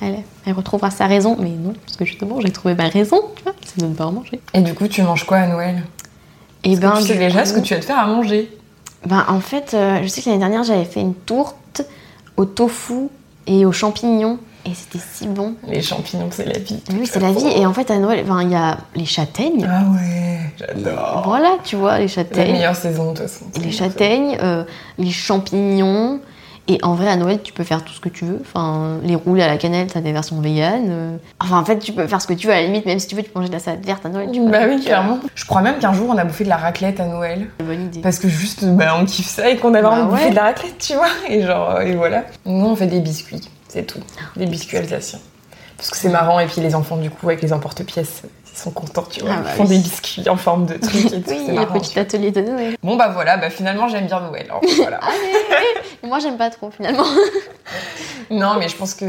elle, 0.00 0.16
elle 0.46 0.52
retrouvera 0.54 0.90
sa 0.90 1.06
raison. 1.06 1.36
Mais 1.38 1.50
non, 1.50 1.74
parce 1.84 1.96
que 1.96 2.04
justement, 2.04 2.40
j'ai 2.40 2.50
trouvé 2.50 2.74
ma 2.74 2.88
raison, 2.88 3.20
tu 3.36 3.42
vois, 3.42 3.52
c'est 3.64 3.80
de 3.80 3.86
ne 3.86 3.94
pas 3.94 4.06
en 4.06 4.12
manger. 4.12 4.40
Et 4.54 4.60
du 4.60 4.74
coup, 4.74 4.88
tu 4.88 5.02
manges 5.02 5.24
quoi 5.24 5.38
à 5.38 5.46
Noël? 5.46 5.82
Et 6.64 6.72
Est-ce 6.72 6.80
que 6.80 6.96
tu 6.98 7.02
sais 7.04 7.18
déjà 7.18 7.42
coup- 7.42 7.48
ce 7.48 7.52
que 7.54 7.60
tu 7.60 7.74
vas 7.74 7.80
te 7.80 7.84
faire 7.86 7.98
à 7.98 8.06
manger 8.06 8.50
Ben, 9.06 9.24
en 9.28 9.40
fait, 9.40 9.76
je 10.02 10.06
sais 10.06 10.22
que 10.22 10.28
l'année 10.28 10.38
dernière, 10.40 10.62
j'avais 10.62 10.84
fait 10.84 11.00
une 11.00 11.14
tourte 11.14 11.82
au 12.36 12.44
tofu 12.44 13.08
et 13.46 13.66
aux 13.66 13.72
champignons. 13.72 14.38
Et 14.64 14.74
c'était 14.74 15.04
si 15.12 15.26
bon. 15.26 15.54
Les 15.66 15.82
champignons, 15.82 16.28
c'est 16.30 16.46
la 16.46 16.58
vie. 16.58 16.80
Oui, 16.92 17.04
c'est 17.10 17.18
la 17.20 17.32
vie. 17.32 17.46
Et 17.56 17.66
en 17.66 17.72
fait, 17.72 17.90
à 17.90 17.98
Noël, 17.98 18.24
il 18.42 18.50
y 18.50 18.54
a 18.54 18.78
les 18.94 19.04
châtaignes. 19.06 19.66
Ah 19.68 19.82
ouais, 19.92 20.38
j'adore. 20.56 21.22
Voilà, 21.26 21.56
tu 21.64 21.74
vois, 21.76 21.96
les 21.98 22.04
La 22.04 22.08
châtaignes. 22.08 22.52
meilleure 22.52 22.76
saison, 22.76 23.12
de 23.12 23.18
toute 23.18 23.26
façon. 23.28 23.44
Les 23.60 23.72
châtaignes, 23.72 24.38
euh, 24.40 24.62
les 24.98 25.10
champignons. 25.10 26.20
Et 26.68 26.78
en 26.84 26.94
vrai, 26.94 27.08
à 27.08 27.16
Noël, 27.16 27.40
tu 27.42 27.52
peux 27.52 27.64
faire 27.64 27.82
tout 27.82 27.92
ce 27.92 27.98
que 27.98 28.08
tu 28.08 28.24
veux. 28.24 28.38
Enfin, 28.40 28.98
les 29.02 29.16
rouler 29.16 29.42
à 29.42 29.48
la 29.48 29.56
cannelle, 29.56 29.88
t'as 29.88 30.00
des 30.00 30.12
versions 30.12 30.40
véganes. 30.40 30.86
euh. 30.90 31.16
Enfin, 31.40 31.58
en 31.58 31.64
fait, 31.64 31.80
tu 31.80 31.92
peux 31.92 32.06
faire 32.06 32.22
ce 32.22 32.28
que 32.28 32.34
tu 32.34 32.46
veux. 32.46 32.52
À 32.52 32.60
la 32.60 32.66
limite, 32.66 32.86
même 32.86 33.00
si 33.00 33.08
tu 33.08 33.16
veux, 33.16 33.22
tu 33.24 33.30
peux 33.30 33.40
manger 33.40 33.48
de 33.48 33.54
la 33.56 33.60
salade 33.60 33.84
verte 33.84 34.06
à 34.06 34.10
Noël. 34.10 34.28
Tu 34.32 34.38
peux. 34.40 34.48
Bah 34.48 34.60
oui, 34.68 34.80
clairement. 34.80 35.18
Je 35.34 35.44
crois 35.44 35.60
même 35.62 35.80
qu'un 35.80 35.92
jour, 35.92 36.06
on 36.08 36.16
a 36.16 36.24
bouffé 36.24 36.44
de 36.44 36.48
la 36.50 36.56
raclette 36.56 37.00
à 37.00 37.06
Noël. 37.06 37.48
Bonne 37.58 37.86
idée. 37.86 37.98
Parce 38.00 38.20
que 38.20 38.28
juste, 38.28 38.64
bah, 38.64 38.94
on 38.96 39.04
kiffe 39.06 39.26
ça 39.26 39.50
et 39.50 39.56
qu'on 39.56 39.74
avait 39.74 39.82
Bah 39.82 39.90
envie 39.90 40.02
de 40.04 40.08
bouffer 40.10 40.30
de 40.30 40.36
la 40.36 40.42
raclette, 40.44 40.78
tu 40.78 40.94
vois. 40.94 41.08
Et 41.28 41.42
genre, 41.42 41.70
euh, 41.70 41.80
et 41.80 41.96
voilà. 41.96 42.22
Nous, 42.46 42.64
on 42.64 42.76
fait 42.76 42.86
des 42.86 43.00
biscuits, 43.00 43.40
c'est 43.72 43.86
tout. 43.86 44.00
Des 44.36 44.46
biscuits. 44.46 44.78
Parce 44.78 45.90
que 45.90 45.96
c'est 45.96 46.10
marrant, 46.10 46.38
et 46.38 46.46
puis 46.46 46.60
les 46.60 46.74
enfants, 46.74 46.96
du 46.96 47.10
coup, 47.10 47.28
avec 47.28 47.42
les 47.42 47.52
emporte-pièces, 47.52 48.22
ils 48.54 48.58
sont 48.58 48.70
contents, 48.70 49.04
tu 49.10 49.20
vois. 49.20 49.30
Ah 49.38 49.40
bah 49.42 49.50
ils 49.54 49.56
font 49.56 49.62
oui. 49.64 49.76
des 49.78 49.82
biscuits 49.82 50.28
en 50.28 50.36
forme 50.36 50.66
de 50.66 50.74
trucs 50.74 51.06
et 51.12 51.22
tout. 51.22 51.30
Oui, 51.30 51.56
le 51.56 51.66
petit 51.80 51.98
atelier 51.98 52.30
de 52.30 52.40
Noël. 52.42 52.76
Bon, 52.82 52.96
bah 52.96 53.08
voilà, 53.12 53.36
bah 53.38 53.50
finalement, 53.50 53.88
j'aime 53.88 54.06
bien 54.06 54.20
Noël. 54.20 54.46
hein, 54.52 54.60
voilà. 54.76 55.00
Moi, 56.04 56.18
j'aime 56.18 56.36
pas 56.36 56.50
trop 56.50 56.70
finalement. 56.70 57.04
Non, 58.30 58.54
mais 58.58 58.68
je 58.68 58.76
pense 58.76 58.94
que 58.94 59.04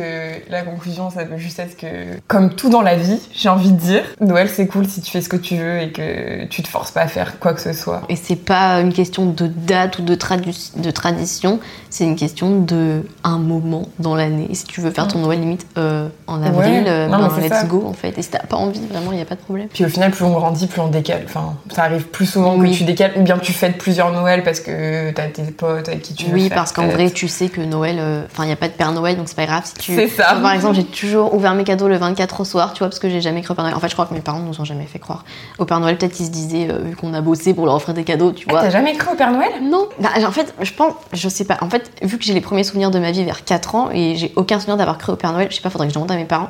la 0.49 0.63
conclusion, 0.63 1.09
ça 1.09 1.23
peut 1.23 1.37
juste 1.37 1.57
être 1.59 1.77
que, 1.77 1.87
comme 2.27 2.53
tout 2.55 2.69
dans 2.69 2.81
la 2.81 2.95
vie, 2.97 3.21
j'ai 3.31 3.47
envie 3.47 3.71
de 3.71 3.77
dire, 3.77 4.03
Noël 4.19 4.49
c'est 4.49 4.67
cool 4.67 4.85
si 4.85 5.01
tu 5.01 5.11
fais 5.11 5.21
ce 5.21 5.29
que 5.29 5.37
tu 5.37 5.55
veux 5.55 5.79
et 5.79 5.91
que 5.93 6.43
tu 6.45 6.61
te 6.61 6.67
forces 6.67 6.91
pas 6.91 7.01
à 7.01 7.07
faire 7.07 7.39
quoi 7.39 7.53
que 7.53 7.61
ce 7.61 7.71
soit. 7.71 8.01
Et 8.09 8.17
c'est 8.17 8.35
pas 8.35 8.81
une 8.81 8.91
question 8.91 9.25
de 9.27 9.47
date 9.47 9.99
ou 9.99 10.01
de, 10.01 10.15
tradu- 10.15 10.77
de 10.77 10.91
tradition, 10.91 11.59
c'est 11.89 12.03
une 12.03 12.17
question 12.17 12.59
de 12.59 13.05
un 13.23 13.37
moment 13.37 13.83
dans 13.99 14.15
l'année. 14.15 14.47
Et 14.49 14.55
si 14.55 14.65
tu 14.65 14.81
veux 14.81 14.91
faire 14.91 15.07
ton 15.07 15.19
Noël 15.19 15.39
limite 15.39 15.67
euh, 15.77 16.09
en 16.27 16.41
avril, 16.43 16.83
Ouais. 16.83 16.89
euh, 16.89 17.07
Non, 17.07 17.19
ben, 17.27 17.39
let's 17.41 17.49
ça. 17.49 17.63
go 17.63 17.83
en 17.87 17.93
fait. 17.93 18.17
Et 18.17 18.21
si 18.21 18.29
t'as 18.29 18.39
pas 18.39 18.57
envie, 18.57 18.85
vraiment, 18.87 19.13
il 19.13 19.19
y 19.19 19.21
a 19.21 19.25
pas 19.25 19.32
de 19.35 19.41
problème. 19.41 19.67
Puis 19.73 19.85
au 19.85 19.89
final, 19.89 20.11
plus 20.11 20.23
on 20.25 20.31
grandit, 20.31 20.67
plus 20.67 20.81
on 20.81 20.87
décale. 20.87 21.23
Enfin, 21.25 21.55
ça 21.71 21.83
arrive 21.83 22.07
plus 22.07 22.25
souvent 22.25 22.55
Oui. 22.55 22.71
que 22.71 22.77
tu 22.77 22.83
décales, 22.83 23.11
ou 23.15 23.21
bien 23.21 23.37
tu 23.37 23.53
fêtes 23.53 23.77
plusieurs 23.77 24.11
Noëls 24.11 24.43
parce 24.43 24.59
que 24.59 25.11
t'as 25.11 25.27
tes 25.27 25.43
potes 25.43 25.87
avec 25.87 26.01
qui 26.01 26.13
tu 26.13 26.25
veux 26.27 26.33
Oui, 26.33 26.47
faire 26.49 26.55
parce 26.57 26.71
qu'en 26.71 26.87
vrai, 26.87 27.09
tu 27.11 27.27
sais 27.27 27.49
que 27.49 27.61
Noël, 27.61 27.97
euh, 27.99 28.23
enfin, 28.31 28.43
il 28.45 28.49
y 28.49 28.53
a 28.53 28.55
pas 28.55 28.67
de 28.67 28.73
Père 28.73 28.91
Noël, 28.91 29.15
donc 29.17 29.27
c'est 29.29 29.35
pas 29.35 29.45
grave 29.45 29.63
si 29.65 29.73
tu. 29.75 29.95
C'est 29.95 30.07
ça. 30.07 30.35
Par 30.41 30.53
exemple, 30.53 30.75
j'ai 30.75 30.83
toujours 30.83 31.33
ouvert 31.33 31.53
mes 31.55 31.63
cadeaux 31.63 31.87
le 31.87 31.97
24 31.97 32.41
au 32.41 32.45
soir, 32.45 32.73
tu 32.73 32.79
vois, 32.79 32.89
parce 32.89 32.99
que 32.99 33.09
j'ai 33.09 33.21
jamais 33.21 33.41
cru 33.41 33.51
au 33.53 33.55
Père 33.55 33.63
Noël. 33.65 33.75
En 33.75 33.79
fait, 33.79 33.89
je 33.89 33.93
crois 33.93 34.05
que 34.05 34.13
mes 34.13 34.21
parents 34.21 34.39
nous 34.39 34.59
ont 34.59 34.65
jamais 34.65 34.85
fait 34.85 34.99
croire 34.99 35.23
au 35.59 35.65
Père 35.65 35.79
Noël. 35.79 35.97
Peut-être 35.97 36.19
ils 36.19 36.25
se 36.25 36.31
disaient, 36.31 36.67
euh, 36.69 36.79
vu 36.83 36.95
qu'on 36.95 37.13
a 37.13 37.21
bossé 37.21 37.53
pour 37.53 37.65
leur 37.65 37.75
offrir 37.75 37.93
des 37.93 38.03
cadeaux, 38.03 38.31
tu 38.31 38.45
Ah, 38.49 38.51
vois. 38.53 38.61
T'as 38.61 38.69
jamais 38.69 38.93
cru 38.93 39.11
au 39.13 39.15
Père 39.15 39.31
Noël? 39.31 39.51
Non, 39.61 39.87
bah, 39.99 40.09
en 40.25 40.31
fait, 40.31 40.53
je 40.61 40.71
pense, 40.73 40.93
je 41.13 41.29
sais 41.29 41.45
pas. 41.45 41.57
En 41.61 41.69
fait, 41.69 41.91
vu 42.01 42.17
que 42.17 42.23
j'ai 42.23 42.33
les 42.33 42.41
premiers 42.41 42.63
souvenirs 42.63 42.91
de 42.91 42.99
ma 42.99 43.11
vie 43.11 43.23
vers 43.23 43.43
4 43.43 43.75
ans 43.75 43.89
et 43.93 44.15
j'ai 44.15 44.31
aucun 44.35 44.59
souvenir 44.59 44.77
d'avoir 44.77 44.97
cru 44.97 45.11
au 45.13 45.15
Père 45.15 45.31
Noël, 45.33 45.47
je 45.49 45.55
sais 45.55 45.61
pas, 45.61 45.69
faudrait 45.69 45.87
que 45.87 45.93
je 45.93 45.95
demande 45.99 46.11
à 46.11 46.15
mes 46.15 46.25
parents. 46.25 46.49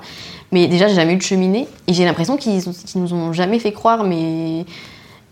Mais 0.53 0.67
déjà, 0.67 0.87
j'ai 0.87 0.93
jamais 0.93 1.13
eu 1.13 1.17
de 1.17 1.21
cheminée 1.23 1.67
et 1.87 1.93
j'ai 1.93 2.05
l'impression 2.05 2.37
qu'ils 2.37 2.61
nous 2.95 3.13
ont 3.13 3.33
jamais 3.33 3.57
fait 3.57 3.73
croire, 3.73 4.03
mais. 4.03 4.65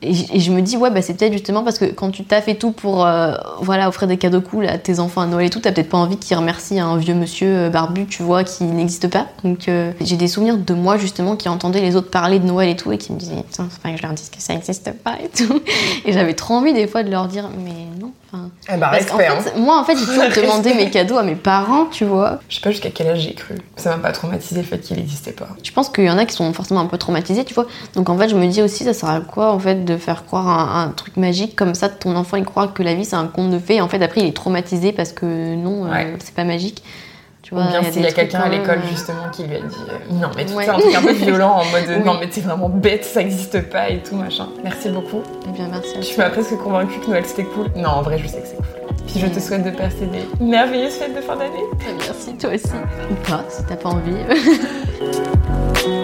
Et 0.04 0.40
je 0.40 0.52
me 0.52 0.62
dis, 0.62 0.78
ouais, 0.78 0.90
bah, 0.90 1.04
c'est 1.04 1.14
peut-être 1.14 1.32
justement 1.32 1.62
parce 1.62 1.78
que 1.78 1.86
quand 1.86 2.10
tu 2.10 2.24
t'as 2.24 2.42
fait 2.42 2.56
tout 2.56 2.72
pour 2.72 3.06
euh, 3.06 3.36
voilà, 3.60 3.88
offrir 3.88 4.08
des 4.08 4.18
cadeaux 4.18 4.42
cool 4.42 4.66
à 4.66 4.80
tes 4.80 5.00
enfants 5.00 5.22
à 5.22 5.28
Noël 5.28 5.46
et 5.46 5.50
tout, 5.52 5.60
t'as 5.60 5.72
peut-être 5.72 5.92
pas 5.92 6.00
envie 6.00 6.18
qu'ils 6.18 6.36
remercient 6.36 6.80
un 6.80 6.98
vieux 6.98 7.14
monsieur 7.14 7.56
euh, 7.56 7.70
barbu, 7.70 8.08
tu 8.08 8.24
vois, 8.24 8.44
qui 8.44 8.64
n'existe 8.64 9.08
pas. 9.10 9.28
Donc 9.44 9.68
euh, 9.68 9.92
j'ai 10.02 10.18
des 10.18 10.28
souvenirs 10.28 10.58
de 10.58 10.74
moi 10.74 10.98
justement 10.98 11.36
qui 11.36 11.50
entendais 11.50 11.82
les 11.82 11.96
autres 11.96 12.10
parler 12.10 12.40
de 12.40 12.48
Noël 12.48 12.70
et 12.70 12.76
tout 12.76 12.92
et 12.92 12.98
qui 12.98 13.14
me 13.14 13.20
disaient, 13.20 13.44
Putain, 13.48 13.68
faut 13.70 13.80
pas 13.80 13.92
que 13.92 13.98
je 13.98 14.02
leur 14.02 14.14
dise 14.14 14.32
que 14.32 14.42
ça 14.42 14.56
n'existe 14.56 14.92
pas 14.92 15.18
et 15.24 15.30
tout. 15.30 15.62
Et 16.06 16.14
j'avais 16.14 16.34
trop 16.34 16.56
envie 16.56 16.74
des 16.74 16.88
fois 16.88 17.04
de 17.04 17.12
leur 17.12 17.28
dire, 17.28 17.48
mais 17.64 18.00
non. 18.00 18.12
Enfin, 18.34 18.50
Eh 18.74 18.78
bah, 18.78 18.89
Parce 18.91 19.04
respect. 19.06 19.28
hein. 19.28 19.39
fait, 19.41 19.58
moi 19.60 19.80
en 19.80 19.84
fait, 19.84 19.98
j'ai 19.98 20.06
toujours 20.06 20.24
demandé 20.36 20.74
mes 20.74 20.89
cadeaux 20.89 21.17
à 21.17 21.24
mes 21.24 21.36
parents, 21.36 21.86
tu 21.86 22.06
vois. 22.06 22.39
Je 22.50 22.56
sais 22.56 22.62
pas 22.62 22.72
jusqu'à 22.72 22.89
quel 22.89 23.08
âge 23.08 23.20
j'ai 23.22 23.34
cru. 23.34 23.56
Ça 23.76 23.96
m'a 23.96 24.02
pas 24.02 24.12
traumatisé 24.12 24.62
le 24.62 24.67
fait 24.67 24.80
qu'il 24.80 24.98
existait 25.00 25.32
pas. 25.34 25.48
Je 25.63 25.72
pense 25.72 25.89
qu'il 25.89 26.06
y 26.06 26.10
en 26.10 26.17
a 26.17 26.26
qui 26.26 26.34
sont 26.36 26.52
forcément 26.54 26.80
un 26.82 26.86
peu 26.86 26.98
traumatisés, 26.98 27.44
tu 27.46 27.54
vois. 27.54 27.65
Donc 27.96 28.10
en 28.10 28.17
fait, 28.17 28.30
je 28.30 28.36
me 28.36 28.46
dis 28.48 28.62
aussi, 28.62 28.84
ça 28.84 28.94
sert 28.94 29.10
à 29.10 29.20
quoi 29.22 29.52
en 29.52 29.60
fait 29.60 29.84
de 29.86 29.98
faire 29.98 30.26
croire 30.26 30.48
un, 30.48 30.84
un 30.84 30.88
truc 30.89 31.17
magique 31.17 31.56
comme 31.56 31.76
ça, 31.76 31.89
ton 31.89 32.15
enfant 32.15 32.38
il 32.38 32.46
croit 32.46 32.67
que 32.67 32.84
la 32.84 32.94
vie 32.94 33.06
c'est 33.06 33.15
un 33.15 33.28
conte 33.28 33.50
de 33.52 33.60
fées, 33.60 33.76
et 33.76 33.82
en 33.82 33.88
fait 33.89 34.02
après 34.02 34.22
il 34.22 34.28
est 34.28 34.36
traumatisé 34.36 34.91
parce 34.94 35.12
que 35.12 35.56
non, 35.56 35.86
euh, 35.91 36.15
c'est 36.24 36.34
pas 36.36 36.44
magique. 36.44 36.84
Tu 37.43 37.54
Ou 37.54 37.58
vois, 37.58 37.67
bien 37.67 37.80
il 37.82 37.86
y 37.86 37.88
a 37.88 37.91
s'il 37.91 38.01
y 38.04 38.08
a 38.08 38.12
quelqu'un 38.12 38.41
à 38.41 38.49
l'école 38.49 38.80
euh, 38.84 38.88
justement 38.89 39.30
qui 39.32 39.43
lui 39.43 39.56
a 39.56 39.60
dit 39.62 39.75
euh, 39.89 40.13
non 40.13 40.30
mais 40.36 40.45
tout 40.45 40.54
Ouais. 40.54 40.65
ça 40.65 40.75
un 40.75 40.80
truc 40.80 40.93
un 40.95 41.01
peu 41.01 41.12
violent 41.13 41.54
en 41.62 41.65
mode 41.65 41.84
Oui. 41.89 42.04
non 42.06 42.17
mais 42.19 42.30
t'es 42.30 42.41
vraiment 42.41 42.69
bête 42.69 43.04
ça 43.04 43.21
existe 43.21 43.62
pas 43.69 43.89
et 43.89 43.97
tout 44.04 44.15
machin. 44.15 44.47
Merci 44.63 44.89
beaucoup. 44.89 45.21
Eh 45.47 45.51
bien, 45.51 45.67
merci. 45.71 45.97
à 45.97 46.01
Tu 46.01 46.17
m'as 46.19 46.30
presque 46.30 46.56
convaincu 46.58 46.99
que 46.99 47.08
Noël 47.08 47.25
c'était 47.25 47.45
cool. 47.45 47.67
Non 47.75 47.89
en 47.89 48.01
vrai 48.04 48.19
je 48.19 48.27
sais 48.27 48.41
que 48.41 48.47
c'est 48.47 48.56
cool. 48.58 48.65
Puis 49.08 49.19
je 49.19 49.25
te 49.27 49.39
souhaite 49.39 49.63
de 49.63 49.71
passer 49.71 50.06
des 50.06 50.43
merveilleuses 50.45 50.93
fêtes 50.93 51.15
de 51.15 51.21
fin 51.21 51.36
d'année. 51.36 51.63
Merci 51.97 52.36
toi 52.38 52.51
aussi. 52.54 52.67
Ou 53.10 53.15
pas, 53.27 53.43
si 53.49 53.63
t'as 53.65 53.75
pas 53.75 53.89
envie. 53.89 54.15